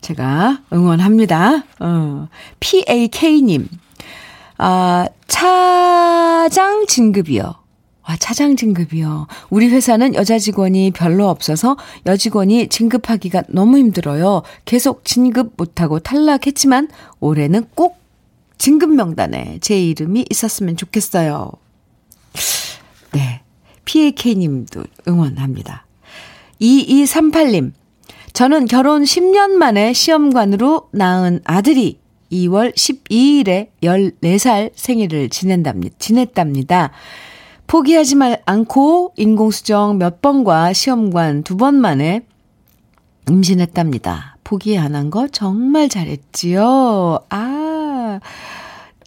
제가 0.00 0.62
응원합니다. 0.72 1.64
어, 1.80 2.28
PAK님. 2.60 3.68
아, 4.58 5.06
차장 5.28 6.86
진급이요. 6.86 7.54
와, 8.08 8.16
차장 8.16 8.56
진급이요. 8.56 9.28
우리 9.50 9.68
회사는 9.68 10.14
여자 10.14 10.38
직원이 10.38 10.90
별로 10.90 11.28
없어서 11.28 11.76
여직원이 12.06 12.68
진급하기가 12.68 13.44
너무 13.48 13.78
힘들어요. 13.78 14.42
계속 14.64 15.04
진급 15.04 15.52
못하고 15.56 16.00
탈락했지만 16.00 16.88
올해는 17.20 17.66
꼭 17.74 17.98
진급 18.58 18.90
명단에 18.94 19.58
제 19.60 19.80
이름이 19.80 20.26
있었으면 20.30 20.76
좋겠어요. 20.76 21.50
네. 23.12 23.42
PAK님도 23.84 24.84
응원합니다. 25.08 25.86
2238님. 26.60 27.72
저는 28.32 28.66
결혼 28.66 29.02
10년 29.02 29.50
만에 29.52 29.92
시험관으로 29.92 30.88
낳은 30.92 31.40
아들이 31.44 31.98
2월 32.30 32.74
12일에 32.74 33.68
14살 33.82 34.70
생일을 34.74 35.28
지낸답니다. 35.28 35.94
지냈답니다. 35.98 36.90
포기하지 37.66 38.16
말 38.16 38.42
않고 38.46 39.12
인공수정 39.16 39.98
몇 39.98 40.20
번과 40.22 40.72
시험관 40.72 41.42
두 41.42 41.56
번 41.56 41.74
만에 41.74 42.22
임신했답니다. 43.28 44.36
포기 44.44 44.78
안 44.78 44.94
한 44.94 45.10
거 45.10 45.28
정말 45.28 45.88
잘했지요. 45.88 47.20
아, 47.30 48.20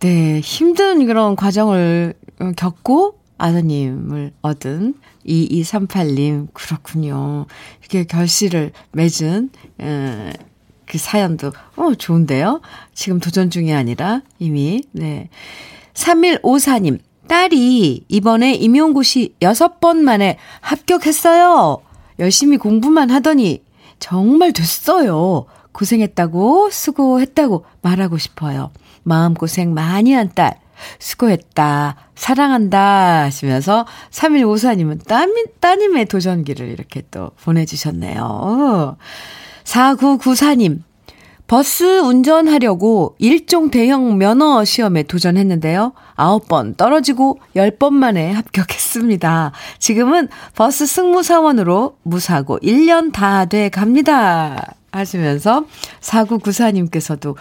네. 0.01 0.39
힘든 0.39 1.05
그런 1.05 1.35
과정을 1.35 2.13
겪고 2.55 3.17
아드님을 3.37 4.33
얻은 4.41 4.95
2238님, 5.25 6.47
그렇군요. 6.53 7.45
이렇게 7.81 8.05
결실을 8.05 8.71
맺은, 8.91 9.49
에, 9.81 10.33
그 10.85 10.97
사연도, 10.97 11.51
어, 11.75 11.93
좋은데요? 11.95 12.61
지금 12.93 13.19
도전 13.19 13.49
중이 13.49 13.73
아니라 13.73 14.21
이미, 14.39 14.83
네. 14.91 15.29
3154님, 15.93 16.99
딸이 17.27 18.05
이번에 18.07 18.53
임용고시 18.53 19.35
6번 19.39 19.97
만에 19.97 20.37
합격했어요. 20.61 21.81
열심히 22.19 22.57
공부만 22.57 23.09
하더니 23.09 23.63
정말 23.99 24.53
됐어요. 24.53 25.45
고생했다고, 25.71 26.69
수고했다고 26.69 27.65
말하고 27.81 28.17
싶어요. 28.17 28.71
마음고생 29.03 29.73
많이 29.73 30.13
한 30.13 30.31
딸. 30.33 30.59
수고했다. 30.99 31.95
사랑한다. 32.15 33.23
하시면서 33.23 33.85
3154님은 34.11 35.05
따님, 35.05 35.45
따님의 35.59 36.05
도전기를 36.05 36.67
이렇게 36.67 37.03
또 37.11 37.31
보내주셨네요. 37.43 38.97
4994님. 39.63 40.81
버스 41.47 41.83
운전하려고 41.99 43.15
일종 43.19 43.69
대형 43.69 44.17
면허 44.17 44.65
시험에 44.65 45.03
도전했는데요. 45.03 45.93
9번 46.17 46.75
떨어지고 46.75 47.39
10번 47.55 47.93
만에 47.93 48.31
합격했습니다. 48.31 49.51
지금은 49.77 50.27
버스 50.55 50.88
승무사원으로 50.88 51.97
무사고 52.01 52.57
1년 52.59 53.11
다 53.13 53.45
돼 53.45 53.69
갑니다. 53.69 54.73
하시면서 54.91 55.65
4994님께서도 56.01 57.35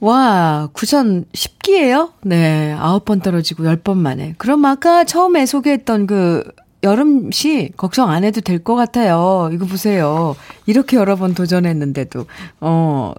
와, 0.00 0.68
구전 0.72 1.24
10기예요? 1.32 2.12
네, 2.22 2.76
9번 2.78 3.22
떨어지고 3.22 3.64
10번 3.64 3.96
만에. 3.96 4.34
그럼 4.38 4.64
아까 4.64 5.04
처음에 5.04 5.44
소개했던 5.46 6.06
그 6.06 6.44
여름 6.84 7.32
씨 7.32 7.72
걱정 7.76 8.10
안 8.10 8.22
해도 8.22 8.40
될 8.40 8.62
것 8.62 8.76
같아요. 8.76 9.50
이거 9.52 9.66
보세요. 9.66 10.36
이렇게 10.66 10.96
여러 10.96 11.16
번 11.16 11.34
도전했는데도 11.34 12.26
어 12.60 13.12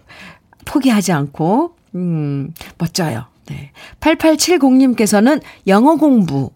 포기하지 0.66 1.12
않고 1.12 1.76
음 1.96 2.54
멋져요. 2.78 3.26
네. 3.48 3.72
8870님께서는 4.00 5.42
영어 5.68 5.96
공부 5.98 6.52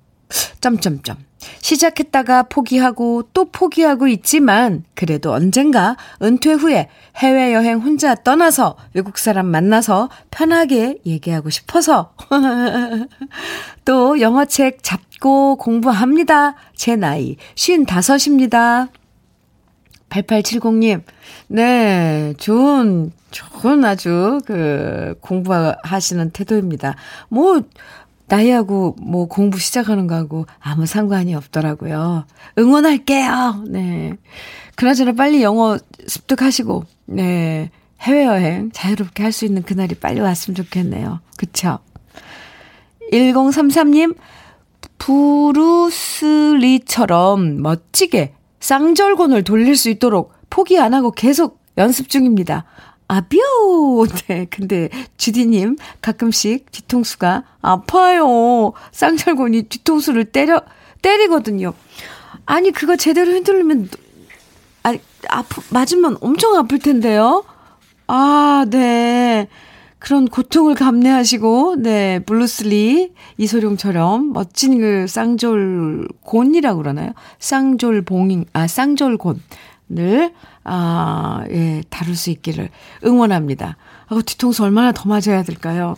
점점점 0.61 1.17
시작했다가 1.61 2.43
포기하고 2.43 3.23
또 3.33 3.45
포기하고 3.45 4.07
있지만 4.07 4.83
그래도 4.95 5.33
언젠가 5.33 5.97
은퇴 6.21 6.53
후에 6.53 6.89
해외여행 7.17 7.79
혼자 7.79 8.15
떠나서 8.15 8.75
외국 8.93 9.17
사람 9.17 9.47
만나서 9.47 10.09
편하게 10.31 10.97
얘기하고 11.05 11.49
싶어서 11.49 12.13
또 13.85 14.19
영어책 14.19 14.83
잡고 14.83 15.57
공부합니다. 15.57 16.55
제 16.75 16.95
나이 16.95 17.37
55입니다. 17.55 18.89
8870님, 20.13 21.01
네, 21.47 22.33
좋은, 22.37 23.11
좋은 23.31 23.83
아주 23.83 24.39
그 24.45 25.15
공부하시는 25.21 26.29
태도입니다. 26.31 26.95
뭐, 27.29 27.61
나이하고 28.33 28.95
뭐 28.99 29.27
공부 29.27 29.59
시작하는 29.59 30.07
거하고 30.07 30.47
아무 30.59 30.87
상관이 30.87 31.35
없더라고요. 31.35 32.25
응원할게요. 32.57 33.65
네. 33.67 34.13
그나저나 34.75 35.11
빨리 35.11 35.43
영어 35.43 35.77
습득하시고, 36.07 36.83
네. 37.05 37.69
해외여행 38.01 38.71
자유롭게 38.71 39.21
할 39.21 39.31
수 39.31 39.45
있는 39.45 39.61
그날이 39.61 39.93
빨리 39.95 40.19
왔으면 40.19 40.55
좋겠네요. 40.55 41.19
그쵸? 41.37 41.77
1033님, 43.11 44.15
부루스리처럼 44.97 46.41
멋지게 47.61 48.33
쌍절곤을 48.59 49.43
돌릴 49.43 49.75
수 49.75 49.89
있도록 49.89 50.33
포기 50.49 50.79
안 50.79 50.95
하고 50.95 51.11
계속 51.11 51.61
연습 51.77 52.09
중입니다. 52.09 52.65
아뷰! 53.13 54.07
네, 54.27 54.47
근데 54.49 54.89
쥬디님 55.17 55.77
가끔씩 56.01 56.71
뒤통수가 56.71 57.43
아파요. 57.61 58.73
쌍절곤이 58.91 59.63
뒤통수를 59.63 60.25
때려, 60.25 60.61
때리거든요. 61.03 61.73
아니, 62.47 62.71
그거 62.71 62.95
제대로 62.95 63.31
흔들리면, 63.31 63.89
아니, 64.81 64.99
아프, 65.29 65.61
맞으면 65.69 66.17
엄청 66.21 66.55
아플 66.55 66.79
텐데요? 66.79 67.43
아, 68.07 68.65
네. 68.69 69.47
그런 69.99 70.27
고통을 70.27 70.73
감내하시고, 70.73 71.75
네, 71.77 72.19
브루스 72.25 72.89
리, 72.89 73.13
이소룡처럼 73.37 74.33
멋진 74.33 74.79
그 74.79 75.05
쌍절곤이라고 75.07 76.81
그러나요? 76.81 77.13
쌍절봉, 77.37 78.45
아, 78.53 78.67
쌍절곤 78.67 79.39
을, 79.97 80.33
아, 80.63 81.43
예, 81.49 81.83
다룰 81.89 82.15
수 82.15 82.29
있기를 82.29 82.69
응원합니다. 83.05 83.77
아, 84.07 84.21
뒤통수 84.25 84.63
얼마나 84.63 84.91
더 84.91 85.07
맞아야 85.07 85.43
될까요? 85.43 85.95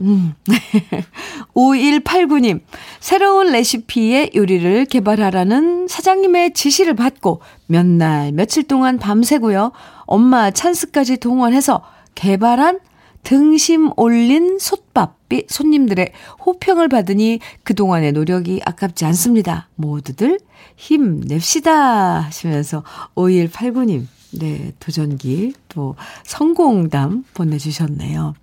음. 0.00 0.34
5189님, 1.54 2.60
새로운 3.00 3.50
레시피의 3.52 4.32
요리를 4.34 4.84
개발하라는 4.86 5.88
사장님의 5.88 6.54
지시를 6.54 6.94
받고 6.94 7.40
몇 7.66 7.86
날, 7.86 8.32
며칠 8.32 8.64
동안 8.64 8.98
밤새고요. 8.98 9.72
엄마 10.06 10.50
찬스까지 10.50 11.18
동원해서 11.18 11.82
개발한 12.14 12.80
등심 13.22 13.90
올린 13.96 14.58
솥밥 14.58 15.23
비 15.34 15.44
손님들의 15.48 16.12
호평을 16.46 16.88
받으니 16.88 17.40
그동안의 17.64 18.12
노력이 18.12 18.60
아깝지 18.64 19.04
않습니다. 19.06 19.68
모두들 19.74 20.38
힘냅시다 20.76 22.20
하시면서 22.20 22.84
5189님 23.16 24.06
네, 24.38 24.72
도전기 24.78 25.54
또 25.68 25.96
성공담 26.22 27.24
보내주셨네요. 27.34 28.34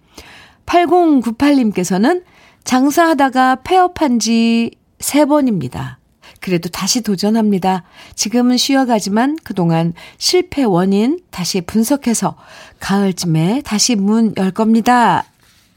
8098님께서는 0.65 2.23
장사하다가 2.65 3.61
폐업한 3.63 4.19
지 4.19 4.71
3번입니다. 4.99 5.95
그래도 6.41 6.67
다시 6.69 7.01
도전합니다. 7.01 7.83
지금은 8.15 8.57
쉬어가지만 8.57 9.37
그동안 9.43 9.93
실패 10.17 10.63
원인 10.63 11.19
다시 11.29 11.61
분석해서 11.61 12.35
가을쯤에 12.79 13.61
다시 13.63 13.95
문 13.95 14.33
열 14.37 14.51
겁니다. 14.51 15.23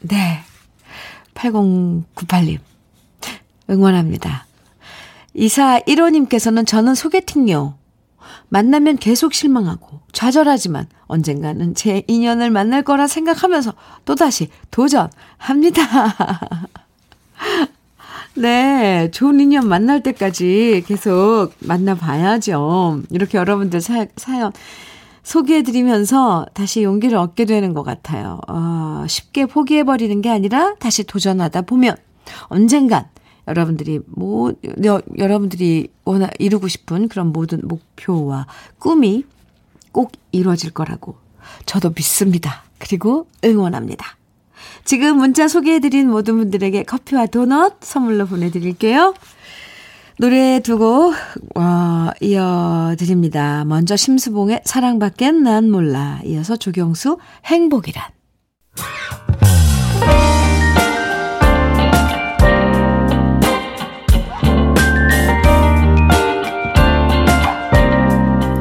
네. 0.00 0.40
8098님. 1.34 2.58
응원합니다. 3.70 4.46
이사 5.34 5.80
1호님께서는 5.80 6.66
저는 6.66 6.94
소개팅요. 6.94 7.74
만나면 8.48 8.96
계속 8.96 9.34
실망하고 9.34 10.00
좌절하지만 10.12 10.86
언젠가는 11.06 11.74
제 11.74 12.02
인연을 12.06 12.50
만날 12.50 12.82
거라 12.82 13.06
생각하면서 13.06 13.72
또다시 14.04 14.48
도전합니다. 14.70 15.82
네, 18.36 19.10
좋은 19.12 19.40
인연 19.40 19.68
만날 19.68 20.02
때까지 20.02 20.84
계속 20.86 21.50
만나봐야죠. 21.60 23.02
이렇게 23.10 23.38
여러분들 23.38 23.80
사, 23.80 24.06
사연 24.16 24.52
소개해드리면서 25.24 26.46
다시 26.54 26.82
용기를 26.82 27.18
얻게 27.18 27.44
되는 27.44 27.74
것 27.74 27.82
같아요. 27.82 28.40
어, 28.46 29.04
쉽게 29.08 29.46
포기해버리는 29.46 30.20
게 30.22 30.30
아니라 30.30 30.74
다시 30.78 31.02
도전하다 31.02 31.62
보면 31.62 31.96
언젠간 32.44 33.06
여러분들이 33.48 34.00
뭐, 34.06 34.52
여, 34.84 35.02
여러분들이 35.18 35.88
원하, 36.04 36.28
이루고 36.38 36.68
싶은 36.68 37.08
그런 37.08 37.32
모든 37.32 37.60
목표와 37.64 38.46
꿈이 38.78 39.24
꼭 39.92 40.12
이루어질 40.32 40.70
거라고 40.70 41.16
저도 41.66 41.90
믿습니다. 41.90 42.62
그리고 42.78 43.26
응원합니다. 43.44 44.16
지금 44.84 45.18
문자 45.18 45.48
소개해드린 45.48 46.10
모든 46.10 46.36
분들에게 46.36 46.84
커피와 46.84 47.26
도넛 47.26 47.76
선물로 47.80 48.26
보내드릴게요. 48.26 49.14
노래 50.18 50.60
두곡 50.60 51.14
어, 51.56 52.10
이어드립니다. 52.20 53.64
먼저 53.64 53.96
심수봉의 53.96 54.62
사랑밖엔 54.64 55.42
난 55.42 55.70
몰라 55.70 56.20
이어서 56.24 56.56
조경수 56.56 57.18
행복이란 57.46 58.04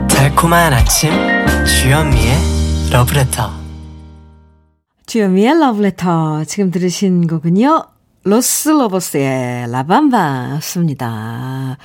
달콤한 0.09 0.73
아침 0.73 1.11
주현미의 1.65 2.35
러브레터 2.91 3.63
주현미의 5.05 5.59
러브레터. 5.59 6.45
지금 6.45 6.71
들으신 6.71 7.27
곡은요. 7.27 7.92
로스 8.25 8.69
로버스의 8.69 9.69
라밤바였습니다. 9.69 11.77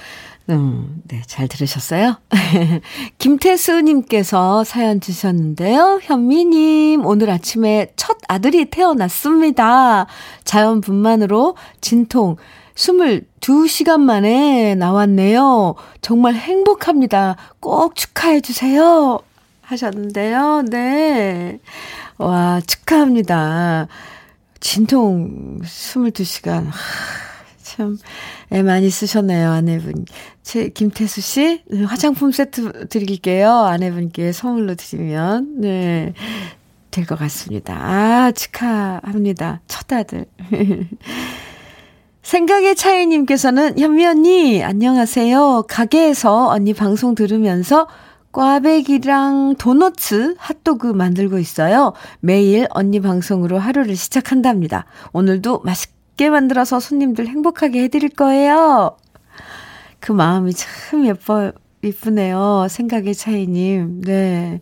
음, 0.50 1.02
네, 1.08 1.20
잘 1.26 1.48
들으셨어요? 1.48 2.16
김태수님께서 3.18 4.62
사연 4.62 5.00
주셨는데요. 5.00 5.98
현미님, 6.02 7.04
오늘 7.04 7.30
아침에 7.30 7.92
첫 7.96 8.18
아들이 8.28 8.66
태어났습니다. 8.66 10.06
자연분만으로 10.44 11.56
진통 11.80 12.36
22시간 12.76 14.00
만에 14.00 14.76
나왔네요. 14.76 15.74
정말 16.00 16.34
행복합니다. 16.34 17.36
꼭 17.58 17.96
축하해주세요. 17.96 19.18
하셨는데요. 19.62 20.62
네. 20.70 21.58
와, 22.16 22.60
축하합니다. 22.64 23.88
진통 24.60 25.60
22시간. 25.62 26.66
하, 26.66 26.72
참, 27.62 27.98
애 28.52 28.62
많이 28.62 28.90
쓰셨네요, 28.90 29.50
아내분. 29.50 30.04
제, 30.42 30.68
김태수 30.68 31.20
씨, 31.20 31.62
화장품 31.86 32.32
세트 32.32 32.88
드릴게요. 32.88 33.52
아내분께 33.52 34.32
선물로 34.32 34.74
드리면, 34.74 35.60
네, 35.60 36.14
될 36.90 37.04
것 37.06 37.18
같습니다. 37.18 37.74
아, 37.76 38.32
축하합니다. 38.32 39.60
첫 39.68 39.92
아들. 39.92 40.26
생각의 42.22 42.74
차이님께서는 42.76 43.78
현미 43.78 44.04
언니, 44.06 44.62
안녕하세요. 44.64 45.64
가게에서 45.68 46.48
언니 46.48 46.74
방송 46.74 47.14
들으면서 47.14 47.88
꽈배기랑 48.38 49.56
도너츠, 49.56 50.36
핫도그 50.38 50.86
만들고 50.86 51.40
있어요. 51.40 51.92
매일 52.20 52.68
언니 52.70 53.00
방송으로 53.00 53.58
하루를 53.58 53.96
시작한답니다. 53.96 54.84
오늘도 55.12 55.62
맛있게 55.64 56.30
만들어서 56.30 56.78
손님들 56.78 57.26
행복하게 57.26 57.82
해드릴 57.82 58.10
거예요. 58.10 58.96
그 59.98 60.12
마음이 60.12 60.52
참 60.54 61.04
예뻐, 61.04 61.50
이쁘네요. 61.82 62.68
생각의 62.70 63.16
차이님. 63.16 64.02
네. 64.02 64.60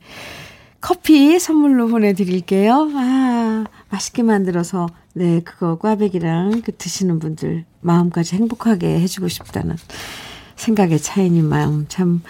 커피 0.81 1.39
선물로 1.39 1.89
보내드릴게요. 1.89 2.91
아, 2.95 3.65
맛있게 3.91 4.23
만들어서, 4.23 4.87
네, 5.13 5.41
그거 5.45 5.77
꽈배기랑 5.77 6.63
그 6.65 6.75
드시는 6.75 7.19
분들 7.19 7.67
마음까지 7.83 8.37
행복하게 8.37 9.01
해주고 9.01 9.29
싶다는 9.29 9.77
생각의 10.55 10.99
차이님 10.99 11.45
마음 11.45 11.85
참, 11.89 12.23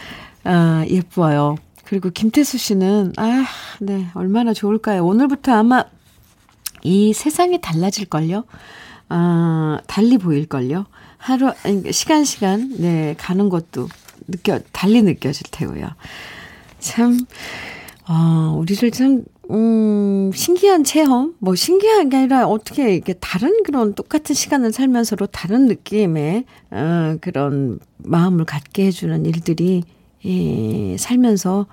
아, 0.47 0.85
예뻐요. 0.89 1.57
그리고 1.85 2.11
김태수 2.11 2.57
씨는, 2.57 3.15
아, 3.17 3.45
네, 3.81 4.07
얼마나 4.15 4.53
좋을까요? 4.53 5.05
오늘부터 5.05 5.53
아마 5.53 5.85
이 6.83 7.13
세상이 7.13 7.61
달라질걸요? 7.61 8.45
아, 9.09 9.81
달리 9.89 10.19
보일걸요? 10.19 10.87
하루, 11.19 11.53
시간, 11.91 12.25
시간, 12.25 12.77
네, 12.79 13.17
가는 13.19 13.49
것도 13.49 13.89
느껴, 14.29 14.61
달리 14.71 15.03
느껴질 15.03 15.49
테고요. 15.51 15.89
참, 16.79 17.19
아, 18.05 18.55
우리를 18.57 18.89
참, 18.93 19.25
음, 19.51 20.31
신기한 20.33 20.85
체험? 20.85 21.35
뭐, 21.41 21.57
신기한 21.57 22.09
게 22.09 22.19
아니라 22.19 22.47
어떻게 22.47 22.95
이게 22.95 23.15
다른 23.15 23.65
그런 23.65 23.95
똑같은 23.95 24.35
시간을 24.35 24.73
살면서도 24.73 25.27
다른 25.27 25.67
느낌의, 25.67 26.45
어, 26.71 27.17
그런 27.21 27.81
마음을 27.99 28.45
갖게 28.45 28.87
해주는 28.87 29.27
일들이 29.27 29.83
예, 30.27 30.97
살면서 30.99 31.67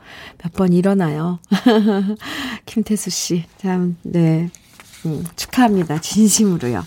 몇 0.44 0.54
번 0.54 0.72
일어나요. 0.74 1.40
김태수 2.66 3.10
씨, 3.10 3.44
참, 3.58 3.98
네. 4.04 4.50
음, 5.06 5.24
축하합니다. 5.36 6.00
진심으로요. 6.00 6.84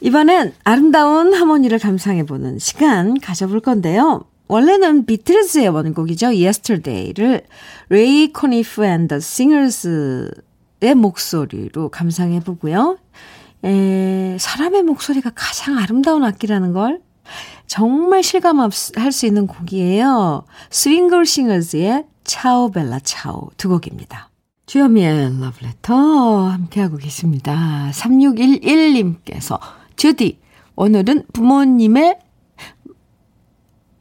이번엔 0.00 0.54
아름다운 0.64 1.32
하모니를 1.34 1.78
감상해보는 1.78 2.58
시간 2.58 3.18
가져볼 3.20 3.60
건데요. 3.60 4.24
원래는 4.48 5.06
비틀즈의 5.06 5.68
원곡이죠. 5.68 6.26
Yesterday를 6.28 7.42
레이 7.90 8.32
코니프 8.32 8.84
앤 8.84 9.08
더 9.08 9.20
싱어스의 9.20 10.30
목소리로 10.96 11.88
감상해보고요. 11.90 12.98
에, 13.64 14.36
사람의 14.38 14.82
목소리가 14.84 15.30
가장 15.34 15.78
아름다운 15.78 16.24
악기라는 16.24 16.72
걸 16.72 17.00
정말 17.68 18.22
실감할 18.24 18.72
수 19.12 19.26
있는 19.26 19.46
곡이에요. 19.46 20.44
스윙글 20.70 21.26
싱어즈의 21.26 22.06
Ciao 22.24 22.70
Bella 22.72 22.98
Ciao 23.00 23.50
두 23.56 23.68
곡입니다. 23.68 24.30
주현미의 24.66 25.40
러브레터 25.40 26.48
함께하고 26.48 26.96
계십니다. 26.96 27.90
3611님께서 27.92 29.60
주디 29.96 30.40
오늘은 30.74 31.26
부모님의 31.32 32.18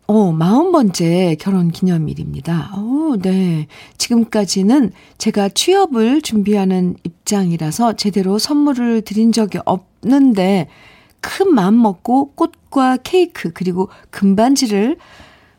어, 0.07 0.31
마흔 0.31 0.67
40번째 0.77 1.37
결혼 1.39 1.71
기념일입니다. 1.71 2.73
오, 2.77 3.17
네. 3.17 3.67
지금까지는 3.97 4.91
제가 5.17 5.49
취업을 5.49 6.21
준비하는 6.21 6.95
입장이라서 7.03 7.93
제대로 7.93 8.37
선물을 8.37 9.01
드린 9.01 9.31
적이 9.31 9.59
없는데 9.65 10.69
큰 11.27 11.53
마음 11.53 11.81
먹고 11.81 12.31
꽃과 12.35 12.99
케이크 13.03 13.51
그리고 13.53 13.89
금반지를 14.11 14.95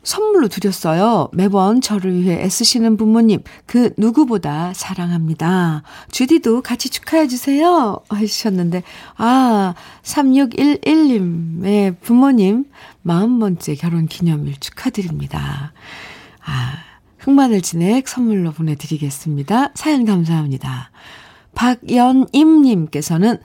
선물로 0.01 0.47
드렸어요. 0.47 1.29
매번 1.31 1.79
저를 1.81 2.15
위해 2.15 2.41
애쓰시는 2.41 2.97
부모님, 2.97 3.43
그 3.67 3.93
누구보다 3.95 4.73
사랑합니다. 4.73 5.83
주디도 6.09 6.63
같이 6.63 6.89
축하해주세요. 6.89 7.99
해주셨는데, 8.15 8.81
아, 9.17 9.75
3611님의 10.01 11.99
부모님, 12.01 12.65
40번째 13.05 13.79
결혼 13.79 14.07
기념일 14.07 14.59
축하드립니다. 14.59 15.73
아, 16.43 16.73
흑마늘 17.19 17.61
진액 17.61 18.07
선물로 18.07 18.53
보내드리겠습니다. 18.53 19.73
사연 19.75 20.05
감사합니다. 20.05 20.89
박연임님께서는 21.53 23.37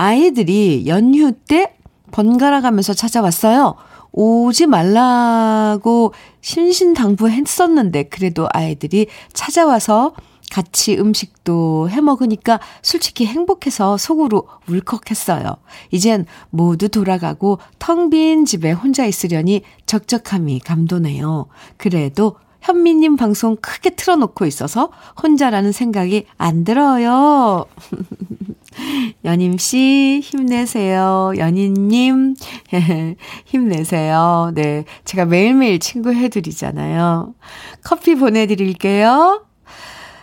아이들이 0.00 0.84
연휴 0.86 1.30
때 1.30 1.74
번갈아 2.10 2.62
가면서 2.62 2.94
찾아왔어요. 2.94 3.74
오지 4.12 4.66
말라고 4.66 6.14
신신당부했었는데 6.40 8.04
그래도 8.04 8.48
아이들이 8.50 9.08
찾아와서 9.34 10.14
같이 10.50 10.96
음식도 10.98 11.90
해 11.90 12.00
먹으니까 12.00 12.60
솔직히 12.80 13.26
행복해서 13.26 13.98
속으로 13.98 14.48
울컥했어요. 14.70 15.58
이젠 15.90 16.24
모두 16.48 16.88
돌아가고 16.88 17.58
텅 17.78 18.08
빈 18.08 18.46
집에 18.46 18.72
혼자 18.72 19.04
있으려니 19.04 19.60
적적함이 19.84 20.60
감도네요. 20.60 21.48
그래도 21.76 22.36
현미님 22.62 23.16
방송 23.16 23.56
크게 23.56 23.90
틀어놓고 23.90 24.46
있어서 24.46 24.90
혼자라는 25.22 25.72
생각이 25.72 26.24
안 26.38 26.64
들어요. 26.64 27.66
연임 29.24 29.58
씨, 29.58 30.20
힘내세요. 30.22 31.32
연인님, 31.36 32.34
힘내세요. 33.46 34.52
네. 34.54 34.84
제가 35.04 35.24
매일매일 35.24 35.78
친구 35.78 36.12
해드리잖아요. 36.12 37.34
커피 37.82 38.14
보내드릴게요. 38.14 39.44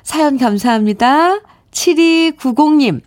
사연 0.04 0.38
감사합니다. 0.38 1.42
7290님, 1.72 3.02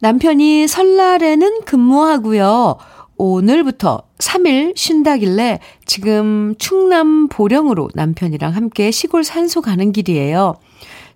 남편이 0.00 0.68
설날에는 0.68 1.62
근무하고요. 1.64 2.76
오늘부터 3.16 4.02
3일 4.18 4.76
쉰다길래 4.76 5.60
지금 5.86 6.54
충남 6.58 7.28
보령으로 7.28 7.88
남편이랑 7.94 8.54
함께 8.54 8.90
시골 8.90 9.22
산소 9.22 9.60
가는 9.60 9.92
길이에요. 9.92 10.56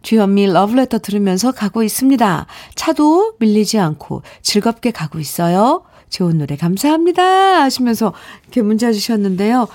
주현미 0.07 0.47
러브레터 0.53 1.01
들으면서 1.01 1.51
가고 1.51 1.83
있습니다. 1.83 2.47
차도 2.77 3.35
밀리지 3.41 3.81
않고 3.81 4.23
즐겁게 4.41 4.93
가고 4.93 5.19
있어요. 5.19 5.83
좋은 6.11 6.39
노래 6.39 6.55
감사합니다. 6.57 7.65
하시면서 7.65 8.13
이렇게 8.45 8.63
문자 8.63 8.93
주셨는데요. 8.93 9.67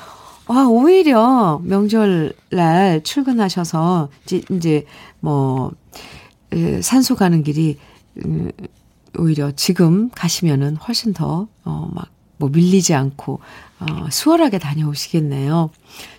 아, 0.48 0.68
오히려 0.70 1.60
명절날 1.66 3.02
출근하셔서 3.04 4.08
이제, 4.24 4.42
이제 4.52 4.86
뭐, 5.20 5.74
산소 6.80 7.16
가는 7.16 7.44
길이, 7.44 7.78
음, 8.26 8.52
오히려 9.20 9.52
지금 9.52 10.10
가시면은 10.12 10.78
훨씬 10.78 11.12
더, 11.12 11.50
어, 11.66 11.90
막, 11.94 12.08
뭐 12.38 12.48
밀리지 12.48 12.94
않고, 12.94 13.42
어, 13.82 14.10
수월하게 14.10 14.60
다녀오시겠네요. 14.60 15.72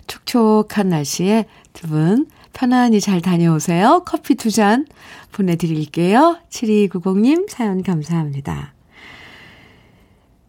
촉촉한 0.05 0.89
날씨에 0.89 1.45
두 1.73 1.87
분 1.87 2.27
편안히 2.53 3.01
잘 3.01 3.21
다녀오세요. 3.21 4.03
커피 4.05 4.35
두 4.35 4.49
잔 4.49 4.85
보내드릴게요. 5.31 6.37
7290님 6.49 7.49
사연 7.49 7.81
감사합니다. 7.83 8.73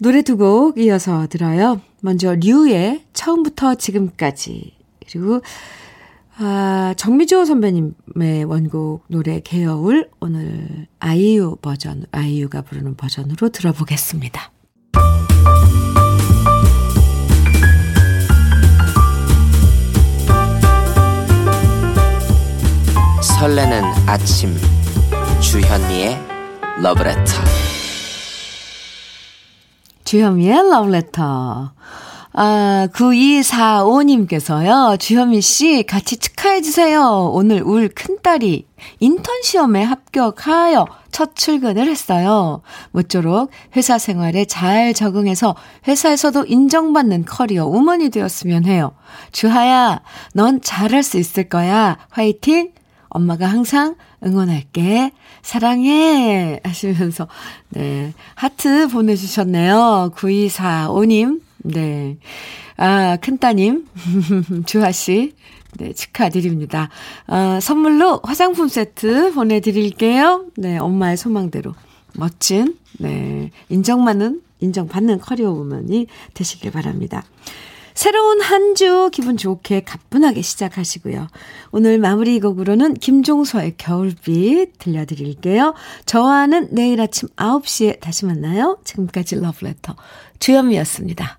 노래 0.00 0.22
두 0.22 0.36
곡 0.36 0.78
이어서 0.78 1.26
들어요. 1.28 1.80
먼저 2.02 2.34
류의 2.34 3.04
처음부터 3.14 3.76
지금까지 3.76 4.72
그리고 5.10 5.40
아, 6.36 6.94
정미조 6.96 7.44
선배님의 7.44 8.44
원곡 8.44 9.04
노래 9.08 9.40
개여울 9.40 10.10
오늘 10.20 10.88
아이유 10.98 11.56
버전 11.62 12.04
아이유가 12.10 12.62
부르는 12.62 12.96
버전으로 12.96 13.50
들어보겠습니다. 13.50 14.50
설레는 23.44 23.82
아침 24.06 24.56
주현미의 25.38 26.18
러브레터 26.80 27.22
주현미의 30.04 30.70
러브레터 30.70 31.72
아, 32.36 32.88
9245님께서요, 32.94 34.98
주현미 34.98 35.40
씨, 35.42 35.84
같이 35.86 36.16
축하해주세요. 36.16 37.32
오늘 37.34 37.62
울 37.62 37.90
큰딸이 37.90 38.66
인턴 39.00 39.42
시험에 39.42 39.82
합격하여 39.82 40.86
첫 41.12 41.36
출근을 41.36 41.86
했어요. 41.86 42.62
모쪼록 42.92 43.50
회사 43.76 43.98
생활에 43.98 44.46
잘 44.46 44.94
적응해서 44.94 45.54
회사에서도 45.86 46.46
인정받는 46.46 47.26
커리어 47.26 47.66
우먼이 47.66 48.08
되었으면 48.08 48.64
해요. 48.64 48.92
주하야, 49.32 50.00
넌 50.32 50.62
잘할 50.62 51.02
수 51.02 51.18
있을 51.18 51.50
거야. 51.50 51.98
화이팅! 52.08 52.72
엄마가 53.14 53.46
항상 53.46 53.94
응원할게. 54.26 55.12
사랑해. 55.40 56.60
하시면서, 56.64 57.28
네. 57.70 58.12
하트 58.34 58.88
보내주셨네요. 58.88 60.12
9245님. 60.16 61.40
네. 61.58 62.18
아, 62.76 63.16
큰따님. 63.20 63.86
주하씨. 64.66 65.32
네, 65.78 65.92
축하드립니다. 65.92 66.88
아, 67.26 67.60
선물로 67.60 68.20
화장품 68.24 68.68
세트 68.68 69.32
보내드릴게요. 69.32 70.46
네, 70.56 70.78
엄마의 70.78 71.16
소망대로. 71.16 71.74
멋진, 72.14 72.76
네. 72.98 73.50
인정받는, 73.68 74.40
인정받는 74.60 75.20
커리어 75.20 75.50
우먼이 75.50 76.06
되시길 76.34 76.72
바랍니다. 76.72 77.24
새로운 77.94 78.40
한 78.40 78.74
주 78.74 79.08
기분 79.12 79.36
좋게 79.36 79.84
가뿐하게 79.84 80.42
시작하시고요. 80.42 81.28
오늘 81.70 81.98
마무리 81.98 82.40
곡으로는 82.40 82.94
김종서의 82.94 83.74
겨울빛 83.76 84.78
들려드릴게요. 84.78 85.74
저와는 86.06 86.68
내일 86.72 87.00
아침 87.00 87.28
9시에 87.36 88.00
다시 88.00 88.26
만나요. 88.26 88.78
지금까지 88.84 89.36
러브레터 89.36 89.94
주현미였습니다. 90.40 91.38